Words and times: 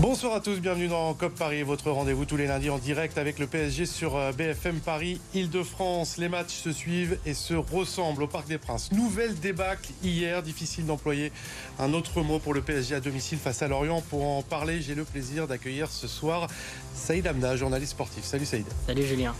Bonsoir 0.00 0.32
à 0.32 0.40
tous, 0.40 0.60
bienvenue 0.60 0.88
dans 0.88 1.12
COP 1.12 1.34
Paris, 1.34 1.62
votre 1.62 1.90
rendez-vous 1.90 2.24
tous 2.24 2.38
les 2.38 2.46
lundis 2.46 2.70
en 2.70 2.78
direct 2.78 3.18
avec 3.18 3.38
le 3.38 3.46
PSG 3.46 3.84
sur 3.84 4.16
euh, 4.16 4.32
BFM 4.32 4.80
Paris, 4.80 5.20
Île-de-France. 5.34 6.16
Les 6.16 6.30
matchs 6.30 6.54
se 6.54 6.72
suivent 6.72 7.18
et 7.26 7.34
se 7.34 7.52
ressemblent 7.52 8.22
au 8.22 8.26
Parc 8.26 8.48
des 8.48 8.56
Princes. 8.56 8.90
Nouvelle 8.92 9.38
débâcle 9.38 9.90
hier, 10.02 10.42
difficile 10.42 10.86
d'employer 10.86 11.32
un 11.78 11.92
autre 11.92 12.22
mot 12.22 12.38
pour 12.38 12.54
le 12.54 12.62
PSG 12.62 12.94
à 12.94 13.00
domicile 13.00 13.36
face 13.36 13.60
à 13.60 13.68
Lorient. 13.68 14.00
Pour 14.00 14.26
en 14.26 14.40
parler, 14.40 14.80
j'ai 14.80 14.94
le 14.94 15.04
plaisir 15.04 15.46
d'accueillir 15.46 15.90
ce 15.90 16.08
soir 16.08 16.46
Saïd 16.94 17.26
Amna, 17.26 17.56
journaliste 17.56 17.92
sportif. 17.92 18.24
Salut 18.24 18.46
Saïd. 18.46 18.64
Salut 18.86 19.04
Julien. 19.04 19.34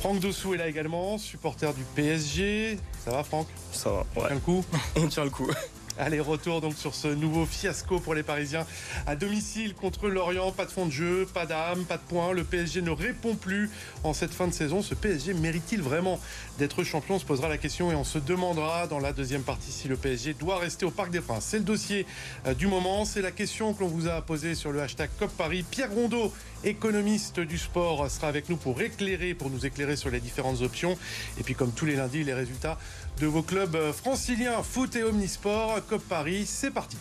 Franck 0.00 0.20
Dossou 0.20 0.54
est 0.54 0.58
là 0.58 0.68
également, 0.68 1.18
supporter 1.18 1.74
du 1.74 1.82
PSG. 1.96 2.78
Ça 3.04 3.10
va 3.10 3.24
Franck? 3.24 3.48
Ça 3.72 3.90
va, 3.90 4.06
ouais. 4.22 4.28
On 4.28 4.28
tient 4.28 4.34
le 4.34 4.40
coup? 4.40 4.64
On 4.94 5.08
tient 5.08 5.24
le 5.24 5.30
coup. 5.30 5.50
Allez, 5.96 6.18
retour 6.18 6.60
donc 6.60 6.74
sur 6.74 6.92
ce 6.92 7.06
nouveau 7.06 7.46
fiasco 7.46 8.00
pour 8.00 8.14
les 8.14 8.24
Parisiens 8.24 8.66
à 9.06 9.14
domicile 9.14 9.74
contre 9.74 10.08
Lorient. 10.08 10.50
Pas 10.50 10.64
de 10.64 10.70
fond 10.72 10.86
de 10.86 10.90
jeu, 10.90 11.24
pas 11.32 11.46
d'âme, 11.46 11.84
pas 11.84 11.98
de 11.98 12.02
points. 12.02 12.32
Le 12.32 12.42
PSG 12.42 12.82
ne 12.82 12.90
répond 12.90 13.36
plus 13.36 13.70
en 14.02 14.12
cette 14.12 14.32
fin 14.34 14.48
de 14.48 14.52
saison. 14.52 14.82
Ce 14.82 14.96
PSG 14.96 15.34
mérite-t-il 15.34 15.82
vraiment 15.82 16.18
d'être 16.58 16.82
champion 16.82 17.14
On 17.14 17.18
se 17.20 17.24
posera 17.24 17.48
la 17.48 17.58
question 17.58 17.92
et 17.92 17.94
on 17.94 18.02
se 18.02 18.18
demandera 18.18 18.88
dans 18.88 18.98
la 18.98 19.12
deuxième 19.12 19.42
partie 19.42 19.70
si 19.70 19.86
le 19.86 19.96
PSG 19.96 20.34
doit 20.34 20.58
rester 20.58 20.84
au 20.84 20.90
Parc 20.90 21.12
des 21.12 21.20
Princes. 21.20 21.44
C'est 21.44 21.58
le 21.58 21.64
dossier 21.64 22.06
euh, 22.48 22.54
du 22.54 22.66
moment. 22.66 23.04
C'est 23.04 23.22
la 23.22 23.30
question 23.30 23.72
que 23.72 23.80
l'on 23.80 23.88
vous 23.88 24.08
a 24.08 24.20
posée 24.20 24.56
sur 24.56 24.72
le 24.72 24.82
hashtag 24.82 25.10
COP 25.20 25.30
Paris. 25.36 25.64
Pierre 25.70 25.92
Rondeau, 25.92 26.32
économiste 26.64 27.38
du 27.38 27.56
sport, 27.56 28.10
sera 28.10 28.26
avec 28.26 28.48
nous 28.48 28.56
pour 28.56 28.82
éclairer, 28.82 29.32
pour 29.34 29.48
nous 29.48 29.64
éclairer 29.64 29.94
sur 29.94 30.10
les 30.10 30.18
différentes 30.18 30.60
options. 30.60 30.98
Et 31.38 31.44
puis, 31.44 31.54
comme 31.54 31.70
tous 31.70 31.86
les 31.86 31.94
lundis, 31.94 32.24
les 32.24 32.34
résultats 32.34 32.78
de 33.20 33.26
vos 33.26 33.42
clubs 33.42 33.76
euh, 33.76 33.92
franciliens, 33.92 34.62
foot 34.62 34.96
et 34.96 35.02
omnisport. 35.02 35.80
COP 35.88 36.02
Paris, 36.02 36.46
c'est 36.46 36.70
parti. 36.70 36.96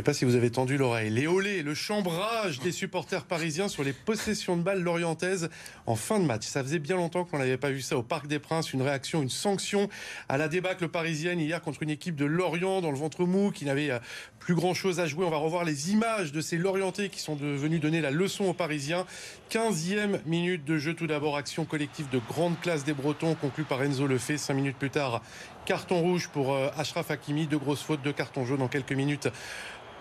Sais 0.00 0.04
pas 0.04 0.14
si 0.14 0.24
vous 0.24 0.34
avez 0.34 0.48
tendu 0.48 0.78
l'oreille. 0.78 1.10
Les 1.10 1.26
olés, 1.26 1.62
le 1.62 1.74
chambrage 1.74 2.58
des 2.60 2.72
supporters 2.72 3.26
parisiens 3.26 3.68
sur 3.68 3.84
les 3.84 3.92
possessions 3.92 4.56
de 4.56 4.62
balles 4.62 4.80
lorientaises 4.80 5.50
en 5.84 5.94
fin 5.94 6.18
de 6.18 6.24
match. 6.24 6.46
Ça 6.46 6.62
faisait 6.62 6.78
bien 6.78 6.96
longtemps 6.96 7.26
qu'on 7.26 7.36
n'avait 7.36 7.58
pas 7.58 7.68
vu 7.68 7.82
ça 7.82 7.98
au 7.98 8.02
Parc 8.02 8.26
des 8.26 8.38
Princes. 8.38 8.72
Une 8.72 8.80
réaction, 8.80 9.20
une 9.20 9.28
sanction 9.28 9.90
à 10.30 10.38
la 10.38 10.48
débâcle 10.48 10.88
parisienne 10.88 11.38
hier 11.38 11.60
contre 11.60 11.82
une 11.82 11.90
équipe 11.90 12.16
de 12.16 12.24
Lorient 12.24 12.80
dans 12.80 12.90
le 12.90 12.96
ventre 12.96 13.26
mou 13.26 13.50
qui 13.50 13.66
n'avait 13.66 13.90
euh, 13.90 13.98
plus 14.38 14.54
grand 14.54 14.72
chose 14.72 15.00
à 15.00 15.06
jouer. 15.06 15.26
On 15.26 15.30
va 15.30 15.36
revoir 15.36 15.64
les 15.64 15.92
images 15.92 16.32
de 16.32 16.40
ces 16.40 16.56
Lorientais 16.56 17.10
qui 17.10 17.20
sont 17.20 17.36
devenus 17.36 17.78
donner 17.78 18.00
la 18.00 18.10
leçon 18.10 18.44
aux 18.44 18.54
Parisiens. 18.54 19.04
15e 19.50 20.20
minute 20.24 20.64
de 20.64 20.78
jeu 20.78 20.94
tout 20.94 21.08
d'abord. 21.08 21.36
Action 21.36 21.66
collective 21.66 22.08
de 22.08 22.20
grande 22.26 22.58
classe 22.60 22.84
des 22.84 22.94
Bretons 22.94 23.34
conclue 23.34 23.64
par 23.64 23.82
Enzo 23.82 24.06
Lefebvre. 24.06 24.40
Cinq 24.40 24.54
minutes 24.54 24.78
plus 24.78 24.88
tard, 24.88 25.20
carton 25.66 26.00
rouge 26.00 26.28
pour 26.28 26.54
euh, 26.54 26.70
Ashraf 26.78 27.10
Hakimi. 27.10 27.46
Deux 27.46 27.58
grosses 27.58 27.82
fautes, 27.82 28.00
deux 28.00 28.14
cartons 28.14 28.46
jaunes 28.46 28.62
en 28.62 28.68
quelques 28.68 28.92
minutes 28.92 29.28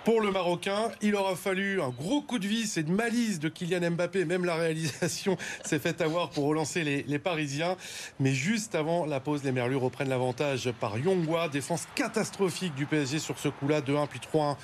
pour 0.04 0.22
le 0.22 0.32
Marocain. 0.32 0.90
Il 1.02 1.16
aura 1.16 1.36
fallu 1.36 1.82
un 1.82 1.90
gros 1.90 2.22
coup 2.22 2.40
de 2.40 2.48
vis 2.48 2.78
et 2.78 2.84
de 2.84 2.92
malice 2.92 3.40
de 3.40 3.50
Kylian 3.50 3.92
Mbappé. 3.92 4.26
Même 4.26 4.46
la 4.46 4.56
réalisation 4.56 5.38
s'est 5.64 5.80
faite 5.80 6.02
avoir 6.02 6.30
pour 6.30 6.46
relancer 6.46 6.84
les, 6.84 7.20
Parisiens. 7.20 7.76
Mais 8.20 8.34
juste 8.34 8.76
avant 8.76 9.06
la 9.06 9.20
pause, 9.20 9.44
les 9.44 9.52
Merlus 9.52 9.76
reprennent 9.76 10.10
l'avantage 10.10 10.72
par 10.80 10.98
Yongwa. 10.98 11.50
Défense 11.50 11.88
catastrophique 11.96 12.76
du 12.76 12.86
PSG 12.86 13.20
sur 13.20 13.38
ce 13.40 13.50
coup-là. 13.50 13.82
2-1 13.82 14.08
puis 14.08 14.20
3-1 14.34 14.56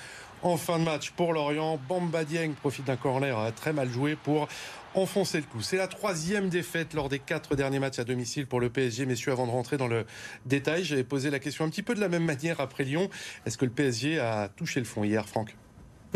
en 0.42 0.56
fin 0.56 0.78
de 0.78 0.84
match 0.84 1.10
pour 1.10 1.32
Lorient. 1.32 1.78
Bamba 1.88 2.24
Dieng 2.24 2.52
profite 2.54 2.84
d'un 2.84 2.96
corner 2.96 3.52
très 3.54 3.72
mal 3.72 3.88
joué 3.88 4.16
pour 4.16 4.48
enfoncer 4.96 5.38
le 5.38 5.44
coup. 5.44 5.60
C'est 5.60 5.76
la 5.76 5.86
troisième 5.86 6.48
défaite 6.48 6.94
lors 6.94 7.08
des 7.08 7.18
quatre 7.18 7.54
derniers 7.54 7.78
matchs 7.78 7.98
à 7.98 8.04
domicile 8.04 8.46
pour 8.46 8.60
le 8.60 8.70
PSG. 8.70 9.06
Messieurs, 9.06 9.32
avant 9.32 9.46
de 9.46 9.52
rentrer 9.52 9.76
dans 9.76 9.88
le 9.88 10.06
détail, 10.46 10.84
j'avais 10.84 11.04
posé 11.04 11.30
la 11.30 11.38
question 11.38 11.64
un 11.64 11.68
petit 11.68 11.82
peu 11.82 11.94
de 11.94 12.00
la 12.00 12.08
même 12.08 12.24
manière 12.24 12.60
après 12.60 12.84
Lyon. 12.84 13.08
Est-ce 13.44 13.58
que 13.58 13.64
le 13.64 13.70
PSG 13.70 14.18
a 14.18 14.48
touché 14.48 14.80
le 14.80 14.86
fond 14.86 15.04
hier, 15.04 15.28
Franck? 15.28 15.54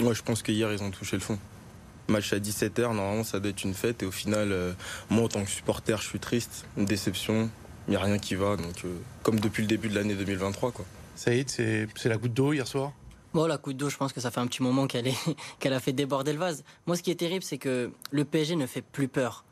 Moi, 0.03 0.15
je 0.15 0.23
pense 0.23 0.43
qu'hier, 0.43 0.73
ils 0.73 0.83
ont 0.83 0.91
touché 0.91 1.17
le 1.17 1.23
fond. 1.23 1.39
Match 2.09 2.33
à 2.33 2.39
17h, 2.39 2.95
normalement, 2.95 3.25
ça 3.25 3.39
doit 3.39 3.51
être 3.51 3.63
une 3.63 3.75
fête. 3.75 4.03
Et 4.03 4.07
au 4.07 4.11
final, 4.11 4.51
euh, 4.51 4.73
moi, 5.11 5.25
en 5.25 5.29
tant 5.29 5.45
que 5.45 5.51
supporter, 5.51 6.01
je 6.01 6.09
suis 6.09 6.19
triste. 6.19 6.65
Une 6.77 6.87
déception. 6.87 7.51
Il 7.87 7.91
n'y 7.91 7.97
a 7.97 8.01
rien 8.01 8.19
qui 8.19 8.35
va. 8.35 8.57
Donc, 8.57 8.85
euh, 8.85 8.97
comme 9.23 9.39
depuis 9.39 9.63
le 9.63 9.69
début 9.69 9.89
de 9.89 9.95
l'année 9.95 10.15
2023. 10.15 10.73
Quoi. 10.73 10.85
Saïd, 11.17 11.51
c'est 11.51 11.87
la 12.07 12.17
goutte 12.17 12.33
d'eau 12.33 12.53
hier 12.53 12.67
soir? 12.67 12.93
Bon, 13.33 13.47
la 13.47 13.59
coup 13.59 13.73
d'eau, 13.73 13.89
je 13.89 13.97
pense 13.97 14.13
que 14.13 14.21
ça 14.21 14.33
fait 14.33 14.41
un 14.41 14.47
petit 14.49 14.63
moment 14.63 14.89
qu'elle 14.89 15.13
qu'elle 15.61 15.73
a 15.73 15.81
fait 15.81 15.93
déborder 15.93 16.33
le 16.33 16.39
vase. 16.39 16.65
Moi, 16.87 16.97
ce 16.97 17.03
qui 17.03 17.13
est 17.13 17.17
terrible, 17.17 17.45
c'est 17.45 17.59
que 17.59 17.93
le 18.11 18.25
PSG 18.25 18.57
ne 18.57 18.67
fait 18.67 18.83
plus 18.83 19.07
peur. 19.07 19.45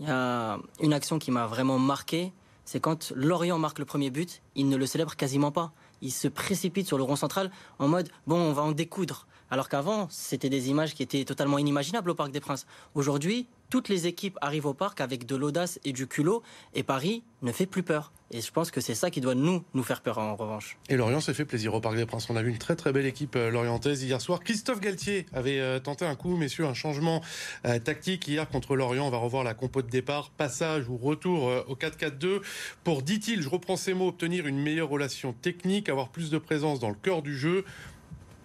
Il 0.00 0.06
y 0.06 0.10
a 0.10 0.58
une 0.80 0.92
action 0.94 1.18
qui 1.18 1.30
m'a 1.30 1.46
vraiment 1.46 1.78
marqué, 1.78 2.32
c'est 2.64 2.80
quand 2.80 3.12
Lorient 3.14 3.58
marque 3.58 3.78
le 3.78 3.84
premier 3.84 4.10
but, 4.10 4.42
il 4.54 4.68
ne 4.68 4.76
le 4.76 4.86
célèbre 4.86 5.16
quasiment 5.16 5.52
pas. 5.52 5.72
Il 6.02 6.12
se 6.12 6.28
précipite 6.28 6.86
sur 6.86 6.98
le 6.98 7.04
rond 7.04 7.16
central 7.16 7.50
en 7.78 7.88
mode 7.88 8.08
bon, 8.26 8.36
on 8.36 8.52
va 8.52 8.62
en 8.62 8.72
découdre. 8.72 9.26
Alors 9.50 9.68
qu'avant, 9.68 10.08
c'était 10.10 10.50
des 10.50 10.70
images 10.70 10.94
qui 10.94 11.02
étaient 11.02 11.24
totalement 11.24 11.58
inimaginables 11.58 12.10
au 12.10 12.14
Parc 12.14 12.32
des 12.32 12.40
Princes. 12.40 12.66
Aujourd'hui, 12.94 13.46
toutes 13.70 13.88
les 13.88 14.06
équipes 14.06 14.38
arrivent 14.40 14.66
au 14.66 14.74
parc 14.74 15.00
avec 15.00 15.26
de 15.26 15.36
l'audace 15.36 15.78
et 15.84 15.92
du 15.92 16.06
culot, 16.06 16.42
et 16.74 16.82
Paris 16.82 17.22
ne 17.42 17.52
fait 17.52 17.66
plus 17.66 17.82
peur. 17.82 18.12
Et 18.32 18.40
je 18.40 18.50
pense 18.50 18.72
que 18.72 18.80
c'est 18.80 18.96
ça 18.96 19.08
qui 19.10 19.20
doit 19.20 19.36
nous, 19.36 19.62
faire 19.84 20.00
peur 20.00 20.18
en 20.18 20.34
revanche. 20.34 20.76
Et 20.88 20.96
Lorient 20.96 21.20
s'est 21.20 21.34
fait 21.34 21.44
plaisir 21.44 21.74
au 21.74 21.80
Parc 21.80 21.94
des 21.94 22.06
Princes. 22.06 22.28
On 22.28 22.34
a 22.34 22.42
vu 22.42 22.50
une 22.50 22.58
très 22.58 22.74
très 22.74 22.92
belle 22.92 23.06
équipe 23.06 23.36
euh, 23.36 23.50
lorientaise 23.50 24.02
hier 24.02 24.20
soir. 24.20 24.40
Christophe 24.40 24.80
Galtier 24.80 25.26
avait 25.32 25.60
euh, 25.60 25.78
tenté 25.78 26.04
un 26.04 26.16
coup, 26.16 26.36
messieurs, 26.36 26.66
un 26.66 26.74
changement 26.74 27.22
euh, 27.66 27.78
tactique 27.78 28.26
hier 28.26 28.48
contre 28.48 28.74
Lorient. 28.74 29.06
On 29.06 29.10
va 29.10 29.18
revoir 29.18 29.44
la 29.44 29.54
compo 29.54 29.80
de 29.80 29.88
départ, 29.88 30.30
passage 30.30 30.88
ou 30.88 30.96
retour 30.96 31.44
au 31.68 31.76
4-4-2 31.76 32.40
pour, 32.82 33.02
dit-il, 33.02 33.42
je 33.42 33.48
reprends 33.48 33.76
ces 33.76 33.94
mots, 33.94 34.08
obtenir 34.08 34.48
une 34.48 34.60
meilleure 34.60 34.88
relation 34.88 35.32
technique, 35.32 35.88
avoir 35.88 36.08
plus 36.08 36.30
de 36.30 36.38
présence 36.38 36.80
dans 36.80 36.90
le 36.90 36.96
cœur 36.96 37.22
du 37.22 37.36
jeu. 37.36 37.64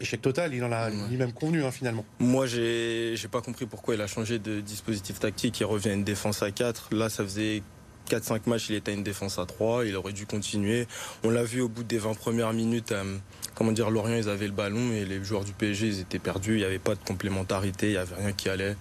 Échec 0.01 0.19
total, 0.19 0.53
il 0.56 0.63
en 0.63 0.72
a 0.72 0.89
lui-même 0.89 1.31
convenu 1.31 1.63
hein, 1.63 1.69
finalement. 1.69 2.03
Moi, 2.19 2.47
j'ai 2.47 3.16
pas 3.31 3.41
compris 3.41 3.67
pourquoi 3.67 3.94
il 3.94 4.01
a 4.01 4.07
changé 4.07 4.39
de 4.39 4.59
dispositif 4.59 5.19
tactique. 5.19 5.59
Il 5.59 5.66
revient 5.66 5.89
à 5.89 5.94
une 5.94 6.03
défense 6.03 6.41
à 6.41 6.50
4. 6.50 6.89
Là, 6.91 7.07
ça 7.07 7.23
faisait 7.23 7.62
4-5 8.09 8.41
matchs, 8.47 8.69
il 8.69 8.75
était 8.75 8.91
à 8.91 8.94
une 8.95 9.03
défense 9.03 9.38
à 9.38 9.45
3. 9.45 9.85
Il 9.85 9.95
aurait 9.95 10.11
dû 10.11 10.25
continuer. 10.25 10.88
On 11.23 11.29
l'a 11.29 11.44
vu 11.44 11.61
au 11.61 11.69
bout 11.69 11.84
des 11.84 12.00
20 12.00 12.16
premières 12.16 12.51
minutes. 12.51 12.91
Euh, 12.94 13.17
comment 13.53 13.72
dire, 13.72 13.91
Lorient, 13.91 14.16
ils 14.16 14.28
avaient 14.28 14.47
le 14.47 14.53
ballon 14.53 14.91
et 14.91 15.06
les 15.06 15.23
joueurs 15.23 15.44
du 15.44 15.53
PSG, 15.53 15.88
ils 15.88 16.00
étaient 16.00 16.19
perdus. 16.19 16.53
Il 16.53 16.59
n'y 16.59 16.66
avait 16.66 16.79
pas 16.79 16.95
de 16.95 17.03
complémentarité, 17.06 17.88
il 17.88 17.91
n'y 17.91 17.97
avait 17.97 18.16
rien 18.16 18.31
qui 18.31 18.50
allait. 18.50 18.75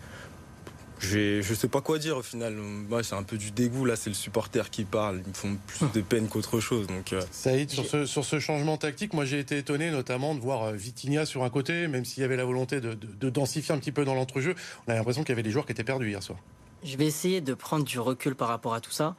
Je 1.00 1.54
sais 1.54 1.68
pas 1.68 1.80
quoi 1.80 1.98
dire 1.98 2.16
au 2.16 2.22
final. 2.22 2.54
Moi, 2.54 3.02
c'est 3.02 3.14
un 3.14 3.22
peu 3.22 3.36
du 3.36 3.50
dégoût. 3.50 3.84
Là, 3.84 3.96
c'est 3.96 4.10
le 4.10 4.14
supporter 4.14 4.70
qui 4.70 4.84
parle. 4.84 5.20
Ils 5.24 5.28
me 5.28 5.34
font 5.34 5.56
plus 5.66 5.90
de 5.92 6.00
peine 6.00 6.28
qu'autre 6.28 6.60
chose. 6.60 6.86
Donc, 6.86 7.12
euh, 7.12 7.22
Saïd, 7.30 7.70
sur 7.70 7.86
ce, 7.86 8.06
sur 8.06 8.24
ce 8.24 8.38
changement 8.38 8.76
tactique, 8.76 9.12
moi 9.14 9.24
j'ai 9.24 9.38
été 9.38 9.58
étonné 9.58 9.90
notamment 9.90 10.34
de 10.34 10.40
voir 10.40 10.64
euh, 10.64 10.72
Vitinha 10.72 11.26
sur 11.26 11.42
un 11.42 11.50
côté, 11.50 11.88
même 11.88 12.04
s'il 12.04 12.22
y 12.22 12.24
avait 12.24 12.36
la 12.36 12.44
volonté 12.44 12.80
de, 12.80 12.94
de 12.94 13.30
densifier 13.30 13.74
un 13.74 13.78
petit 13.78 13.92
peu 13.92 14.04
dans 14.04 14.14
l'entrejeu. 14.14 14.54
On 14.86 14.92
a 14.92 14.94
l'impression 14.94 15.22
qu'il 15.22 15.30
y 15.30 15.32
avait 15.32 15.42
des 15.42 15.50
joueurs 15.50 15.66
qui 15.66 15.72
étaient 15.72 15.84
perdus 15.84 16.08
hier 16.08 16.22
soir. 16.22 16.38
Je 16.82 16.96
vais 16.96 17.06
essayer 17.06 17.40
de 17.40 17.54
prendre 17.54 17.84
du 17.84 17.98
recul 17.98 18.34
par 18.34 18.48
rapport 18.48 18.74
à 18.74 18.80
tout 18.80 18.90
ça 18.90 19.16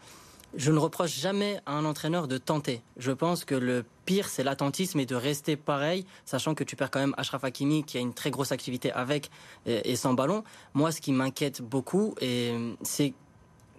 je 0.55 0.71
ne 0.71 0.77
reproche 0.77 1.17
jamais 1.17 1.59
à 1.65 1.73
un 1.73 1.85
entraîneur 1.85 2.27
de 2.27 2.37
tenter. 2.37 2.81
Je 2.97 3.11
pense 3.11 3.45
que 3.45 3.55
le 3.55 3.85
pire, 4.05 4.27
c'est 4.27 4.43
l'attentisme 4.43 4.99
et 4.99 5.05
de 5.05 5.15
rester 5.15 5.55
pareil, 5.55 6.05
sachant 6.25 6.55
que 6.55 6.63
tu 6.63 6.75
perds 6.75 6.91
quand 6.91 6.99
même 6.99 7.15
Ashraf 7.17 7.43
Hakimi 7.43 7.83
qui 7.83 7.97
a 7.97 8.01
une 8.01 8.13
très 8.13 8.31
grosse 8.31 8.51
activité 8.51 8.91
avec 8.91 9.29
et, 9.65 9.95
sans 9.95 10.13
ballon. 10.13 10.43
Moi, 10.73 10.91
ce 10.91 10.99
qui 10.99 11.13
m'inquiète 11.13 11.61
beaucoup, 11.61 12.15
c'est 12.81 13.13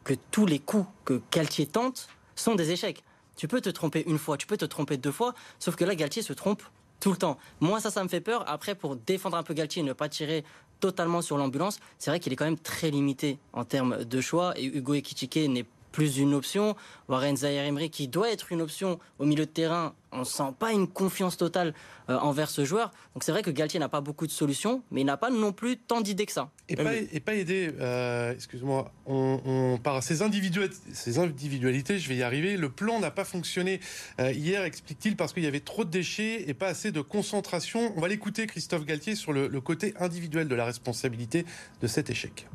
que 0.05 0.15
tous 0.31 0.47
les 0.47 0.59
coups 0.59 0.87
que 1.05 1.21
Galtier 1.31 1.67
tente 1.67 2.09
sont 2.35 2.55
des 2.55 2.71
échecs. 2.71 3.05
Tu 3.37 3.49
peux 3.49 3.61
te 3.61 3.71
tromper 3.71 4.05
une 4.07 4.19
fois, 4.19 4.37
tu 4.37 4.47
peux 4.47 4.57
te 4.57 4.65
tromper 4.65 4.97
deux 4.97 5.13
fois, 5.13 5.35
sauf 5.59 5.77
que 5.77 5.85
là, 5.85 5.95
Galtier 5.95 6.23
se 6.23 6.33
trompe 6.33 6.63
tout 7.01 7.11
le 7.11 7.17
temps. 7.17 7.39
Moi, 7.61 7.81
ça, 7.81 7.91
ça 7.91 8.03
me 8.03 8.09
fait 8.09 8.21
peur. 8.21 8.45
Après, 8.49 8.75
pour 8.75 8.97
défendre 8.97 9.37
un 9.37 9.43
peu 9.43 9.55
Galtier 9.55 9.83
et 9.83 9.85
ne 9.85 9.93
pas 9.93 10.09
tirer 10.09 10.45
totalement 10.81 11.23
sur 11.23 11.37
l'ambulance, 11.37 11.79
c'est 11.99 12.11
vrai 12.11 12.21
qu'il 12.21 12.33
est 12.33 12.37
quand 12.37 12.45
même 12.45 12.59
très 12.59 12.91
limité 12.91 13.39
en 13.53 13.65
termes 13.65 14.05
de 14.05 14.21
choix. 14.21 14.59
Et 14.59 14.65
Hugo 14.65 14.95
Ekitike 14.95 15.37
n'est 15.49 15.67
plus 15.93 16.19
une 16.19 16.35
option. 16.35 16.75
Warren 17.09 17.37
Zahir 17.37 17.65
Emery 17.65 17.91
qui 17.91 18.09
doit 18.09 18.31
être 18.31 18.51
une 18.51 18.63
option 18.63 18.99
au 19.19 19.25
milieu 19.25 19.47
de 19.47 19.51
terrain, 19.51 19.95
on 20.13 20.25
sent 20.25 20.55
pas 20.59 20.73
une 20.73 20.89
confiance 20.89 21.37
totale 21.37 21.75
euh, 22.11 22.19
envers 22.19 22.51
ce 22.51 22.65
joueur. 22.65 22.91
Donc 23.15 23.25
c'est 23.25 23.33
vrai 23.33 23.43
que 23.43 23.51
Galtier 23.51 23.81
n'a 23.81 23.89
pas 23.89 24.01
beaucoup 24.01 24.27
de 24.27 24.33
solutions, 24.33 24.83
mais 24.91 25.03
il 25.03 25.05
n'a 25.05 25.17
pas 25.17 25.31
non 25.31 25.53
plus 25.53 25.77
tant 25.77 26.01
d'idées 26.01 26.27
que 26.27 26.33
ça. 26.33 26.51
Et 26.69 26.77
pas, 26.77 26.95
et 26.95 27.21
pas 27.21 27.35
aidé, 27.35 27.71
euh, 27.81 28.33
excuse-moi, 28.33 28.93
on, 29.07 29.79
par 29.83 30.03
ses 30.03 30.23
individualités, 30.23 31.99
je 31.99 32.09
vais 32.09 32.17
y 32.17 32.23
arriver. 32.23 32.57
Le 32.57 32.71
plan 32.71 32.99
n'a 33.01 33.11
pas 33.11 33.25
fonctionné 33.25 33.81
euh, 34.21 34.33
hier, 34.33 34.65
explique-t-il, 34.65 35.17
parce 35.17 35.33
qu'il 35.33 35.45
y 35.45 35.49
avait 35.49 35.61
trop 35.61 35.85
de 35.85 35.91
déchets 35.91 36.49
et 36.49 36.55
pas 36.55 36.69
assez 36.69 36.93
de 36.93 37.01
concentration. 37.01 37.93
On 37.97 38.01
va 38.01 38.09
l'écouter, 38.09 38.47
Christophe 38.47 38.85
Galtier, 38.85 39.15
sur 39.15 39.33
le 39.33 39.61
côté 39.61 39.95
individuel 40.01 40.49
de 40.49 40.55
la 40.55 40.65
responsabilité 40.65 41.45
de 41.81 41.87
cet 41.87 42.11
échec 42.11 42.47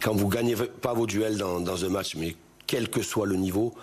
quand 0.00 0.14
vous 0.14 0.28
gagnez 0.28 0.56
pas 0.56 0.94
vos 0.94 1.06
duels 1.06 1.36
dans, 1.36 1.84
un 1.84 1.88
match, 1.88 2.16
mais 2.16 2.36
quel 2.66 2.88
que 2.88 3.02
soit 3.02 3.26
le 3.26 3.36
niveau, 3.36 3.74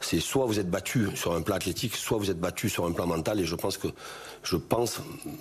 c'est 0.00 0.20
soit 0.20 0.46
vous 0.46 0.60
êtes 0.60 0.70
battu 0.70 1.08
sur 1.16 1.34
un 1.34 1.42
plan 1.42 1.56
athlétique, 1.56 1.96
soit 1.96 2.18
vous 2.18 2.30
êtes 2.30 2.38
battu 2.38 2.68
sur 2.68 2.84
un 2.84 2.92
plan 2.92 3.06
mental. 3.06 3.40
Et 3.40 3.44
je 3.44 3.54
pense 3.54 3.78
que, 3.78 3.88
je 4.42 4.56
pense 4.56 5.00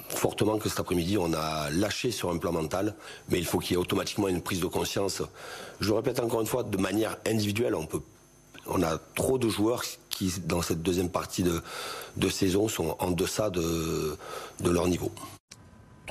fortement 0.09 0.57
que 0.57 0.69
cet 0.69 0.79
après-midi, 0.79 1.17
on 1.17 1.33
a 1.33 1.69
lâché 1.69 2.11
sur 2.11 2.31
un 2.31 2.37
plan 2.37 2.51
mental. 2.51 2.95
Mais 3.29 3.39
il 3.39 3.45
faut 3.45 3.59
qu'il 3.59 3.71
y 3.71 3.73
ait 3.73 3.81
automatiquement 3.81 4.27
une 4.27 4.41
prise 4.41 4.61
de 4.61 4.67
conscience. 4.67 5.21
Je 5.79 5.91
répète 5.91 6.19
encore 6.19 6.41
une 6.41 6.47
fois, 6.47 6.63
de 6.63 6.77
manière 6.77 7.17
individuelle, 7.27 7.75
on 7.75 7.85
peut, 7.85 8.01
on 8.67 8.81
a 8.81 8.97
trop 9.15 9.37
de 9.37 9.49
joueurs 9.49 9.83
qui, 10.09 10.33
dans 10.45 10.61
cette 10.61 10.81
deuxième 10.81 11.09
partie 11.09 11.43
de, 11.43 11.61
de 12.15 12.29
saison, 12.29 12.67
sont 12.67 12.95
en 12.99 13.11
deçà 13.11 13.49
de, 13.49 14.17
de 14.61 14.69
leur 14.69 14.87
niveau 14.87 15.11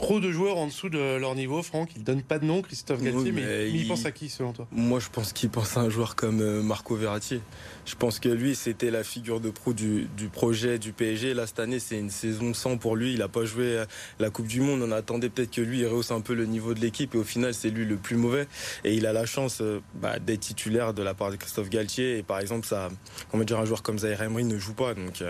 trop 0.02 0.19
de 0.19 0.32
joueurs 0.32 0.58
en 0.58 0.66
dessous 0.66 0.88
de 0.88 1.16
leur 1.16 1.34
niveau, 1.37 1.62
Franck. 1.62 1.90
Il 1.94 2.02
donne 2.02 2.22
pas 2.22 2.40
de 2.40 2.44
nom, 2.44 2.60
Christophe 2.60 3.00
Galtier, 3.02 3.31
mais, 3.31 3.70
il... 3.70 3.87
pense 3.87 4.04
à 4.04 4.10
qui 4.10 4.28
selon 4.28 4.52
toi? 4.52 4.66
Moi, 4.72 4.99
je 4.99 5.08
pense 5.08 5.32
qu'il 5.32 5.49
pense 5.49 5.76
à 5.76 5.81
un 5.81 5.88
joueur 5.88 6.16
comme 6.16 6.40
euh, 6.40 6.60
Marco 6.60 6.96
Verratti. 6.96 7.40
Je 7.87 7.94
pense 7.94 8.19
que 8.19 8.28
lui, 8.28 8.56
c'était 8.56 8.90
la 8.90 9.04
figure 9.04 9.40
de 9.40 9.50
proue 9.50 9.72
du, 9.72 10.08
projet 10.32 10.78
du 10.81 10.93
PSG. 10.93 11.34
Là, 11.34 11.46
cette 11.46 11.60
année, 11.60 11.78
c'est 11.78 11.99
une 11.99 12.10
saison 12.10 12.52
sans 12.52 12.76
pour 12.76 12.96
lui. 12.96 13.12
Il 13.12 13.20
n'a 13.20 13.28
pas 13.28 13.44
joué 13.44 13.78
euh, 13.78 13.84
la 14.19 14.31
Coupe 14.31 14.49
du 14.49 14.60
Monde. 14.60 14.82
On 14.82 14.90
attendait 14.90 15.28
peut-être 15.28 15.52
que 15.52 15.60
lui 15.60 15.81
il 15.81 15.87
rehausse 15.87 16.10
un 16.10 16.20
peu 16.20 16.34
le 16.34 16.46
niveau 16.46 16.75
de 16.75 16.81
l'équipe. 16.81 17.14
Et 17.14 17.19
au 17.19 17.25
final, 17.25 17.54
c'est 17.54 17.70
lui 17.70 17.84
le 17.84 17.96
plus 17.96 18.16
mauvais. 18.16 18.49
Et 18.82 18.94
il 18.94 19.06
a 19.06 19.12
la 19.12 19.25
chance 19.25 19.60
euh, 19.60 19.81
bah, 19.94 20.19
d'être 20.19 20.40
titulaire 20.40 20.94
de 20.94 21.02
la 21.04 21.14
part 21.14 21.31
de 21.31 21.37
Christophe 21.37 21.70
Galtier. 21.70 22.19
Et 22.19 22.22
par 22.25 22.40
exemple, 22.40 22.66
ça, 22.66 22.88
on 23.32 23.38
va 23.38 23.44
dire 23.44 23.60
un 23.60 23.64
joueur 23.64 23.84
comme 23.84 24.00
Zaire 24.00 24.20
Emery 24.20 24.44
ne 24.44 24.58
joue 24.58 24.75
pas. 24.75 24.94
Donc, 24.94 25.22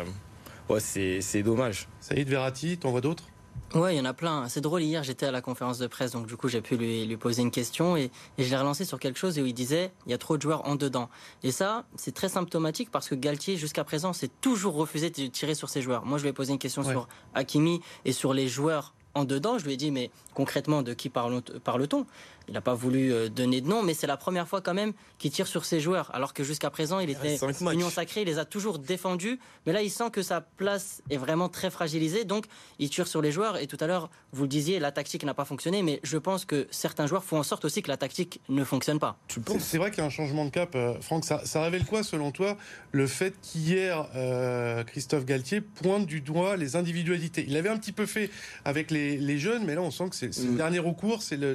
ouais, 0.70 0.80
c'est 0.80 1.42
dommage. 1.42 1.88
Saïd 2.00 2.28
Verratti, 2.28 2.78
t'en 2.78 2.90
vois 2.90 3.02
d'autres? 3.02 3.31
Ouais, 3.74 3.94
il 3.94 3.98
y 3.98 4.00
en 4.00 4.04
a 4.04 4.12
plein. 4.12 4.48
C'est 4.48 4.60
drôle, 4.60 4.82
hier 4.82 5.02
j'étais 5.02 5.24
à 5.24 5.30
la 5.30 5.40
conférence 5.40 5.78
de 5.78 5.86
presse, 5.86 6.12
donc 6.12 6.26
du 6.26 6.36
coup 6.36 6.48
j'ai 6.48 6.60
pu 6.60 6.76
lui, 6.76 7.06
lui, 7.06 7.16
poser 7.16 7.40
une 7.40 7.50
question 7.50 7.96
et, 7.96 8.10
et 8.36 8.44
je 8.44 8.50
l'ai 8.50 8.56
relancé 8.56 8.84
sur 8.84 9.00
quelque 9.00 9.18
chose 9.18 9.38
où 9.38 9.46
il 9.46 9.54
disait 9.54 9.92
il 10.06 10.10
y 10.10 10.14
a 10.14 10.18
trop 10.18 10.36
de 10.36 10.42
joueurs 10.42 10.68
en 10.68 10.76
dedans. 10.76 11.08
Et 11.42 11.52
ça, 11.52 11.84
c'est 11.96 12.12
très 12.12 12.28
symptomatique 12.28 12.90
parce 12.90 13.08
que 13.08 13.14
Galtier, 13.14 13.56
jusqu'à 13.56 13.84
présent, 13.84 14.12
s'est 14.12 14.30
toujours 14.42 14.74
refusé 14.74 15.08
de 15.08 15.26
tirer 15.26 15.54
sur 15.54 15.70
ses 15.70 15.80
joueurs. 15.80 16.04
Moi 16.04 16.18
je 16.18 16.24
lui 16.24 16.30
ai 16.30 16.34
posé 16.34 16.52
une 16.52 16.58
question 16.58 16.82
sur 16.82 17.08
Hakimi 17.34 17.80
et 18.04 18.12
sur 18.12 18.34
les 18.34 18.46
joueurs 18.46 18.92
en 19.14 19.24
dedans. 19.24 19.58
Je 19.58 19.64
lui 19.64 19.74
ai 19.74 19.76
dit 19.76 19.90
mais 19.90 20.10
concrètement 20.34 20.82
de 20.82 20.94
qui 20.94 21.08
parle-t-on 21.08 22.06
il 22.48 22.54
n'a 22.54 22.60
pas 22.60 22.74
voulu 22.74 23.12
euh, 23.12 23.28
donner 23.28 23.60
de 23.60 23.68
nom, 23.68 23.82
mais 23.82 23.94
c'est 23.94 24.06
la 24.06 24.16
première 24.16 24.48
fois 24.48 24.60
quand 24.60 24.74
même 24.74 24.92
qu'il 25.18 25.30
tire 25.30 25.46
sur 25.46 25.64
ses 25.64 25.80
joueurs. 25.80 26.10
Alors 26.14 26.34
que 26.34 26.44
jusqu'à 26.44 26.70
présent, 26.70 27.00
il 27.00 27.10
était 27.10 27.38
union 27.72 27.90
sacrée, 27.90 28.22
il 28.22 28.26
les 28.26 28.38
a 28.38 28.44
toujours 28.44 28.78
défendus. 28.78 29.38
Mais 29.66 29.72
là, 29.72 29.82
il 29.82 29.90
sent 29.90 30.10
que 30.10 30.22
sa 30.22 30.40
place 30.40 31.02
est 31.10 31.16
vraiment 31.16 31.48
très 31.48 31.70
fragilisée. 31.70 32.24
Donc, 32.24 32.46
il 32.78 32.90
tire 32.90 33.06
sur 33.06 33.22
les 33.22 33.32
joueurs. 33.32 33.56
Et 33.58 33.66
tout 33.66 33.76
à 33.80 33.86
l'heure, 33.86 34.10
vous 34.32 34.42
le 34.42 34.48
disiez, 34.48 34.78
la 34.78 34.92
tactique 34.92 35.24
n'a 35.24 35.34
pas 35.34 35.44
fonctionné. 35.44 35.82
Mais 35.82 36.00
je 36.02 36.18
pense 36.18 36.44
que 36.44 36.66
certains 36.70 37.06
joueurs 37.06 37.24
font 37.24 37.38
en 37.38 37.42
sorte 37.42 37.64
aussi 37.64 37.82
que 37.82 37.88
la 37.88 37.96
tactique 37.96 38.40
ne 38.48 38.64
fonctionne 38.64 38.98
pas. 38.98 39.16
C'est 39.58 39.78
vrai 39.78 39.90
qu'il 39.90 39.98
y 39.98 40.02
a 40.02 40.06
un 40.06 40.10
changement 40.10 40.44
de 40.44 40.50
cap, 40.50 40.74
euh, 40.74 41.00
Franck. 41.00 41.24
Ça, 41.24 41.62
révèle 41.62 41.84
quoi, 41.84 42.02
selon 42.02 42.32
toi, 42.32 42.56
le 42.90 43.06
fait 43.06 43.34
qu'hier, 43.40 44.08
euh, 44.14 44.82
Christophe 44.84 45.24
Galtier 45.24 45.60
pointe 45.60 46.06
du 46.06 46.20
doigt 46.20 46.56
les 46.56 46.76
individualités? 46.76 47.44
Il 47.46 47.56
avait 47.56 47.68
un 47.68 47.78
petit 47.78 47.92
peu 47.92 48.06
fait 48.06 48.30
avec 48.64 48.90
les, 48.90 49.01
jeunes, 49.38 49.64
mais 49.64 49.74
là, 49.74 49.82
on 49.82 49.90
sent 49.90 50.08
que 50.10 50.16
c'est 50.16 50.36
le 50.38 50.52
mm. 50.52 50.56
dernier 50.56 50.78
recours, 50.78 51.22
c'est 51.22 51.36
le 51.36 51.54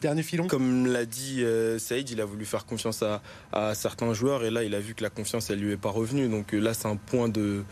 dernier 0.00 0.22
filon 0.22 0.46
Comme 0.46 0.86
l'a 0.86 1.04
dit 1.04 1.42
euh, 1.42 1.78
Saïd, 1.78 2.10
il 2.10 2.20
a 2.20 2.24
voulu 2.24 2.44
faire 2.44 2.66
confiance 2.66 3.02
à, 3.02 3.74
certains 3.74 4.12
joueurs 4.12 4.44
et 4.44 4.50
là 4.50 4.62
il 4.62 4.74
a 4.74 4.80
vu 4.80 4.94
que 4.94 5.02
la 5.02 5.10
confiance 5.10 5.50
elle 5.50 5.60
lui 5.60 5.72
est 5.72 5.76
pas 5.76 5.90
revenue. 5.90 6.28
Donc 6.28 6.54
euh, 6.54 6.58
là 6.58 6.74
c'est 6.74 6.88
un 6.88 6.96
point 6.96 7.28
de, 7.28 7.64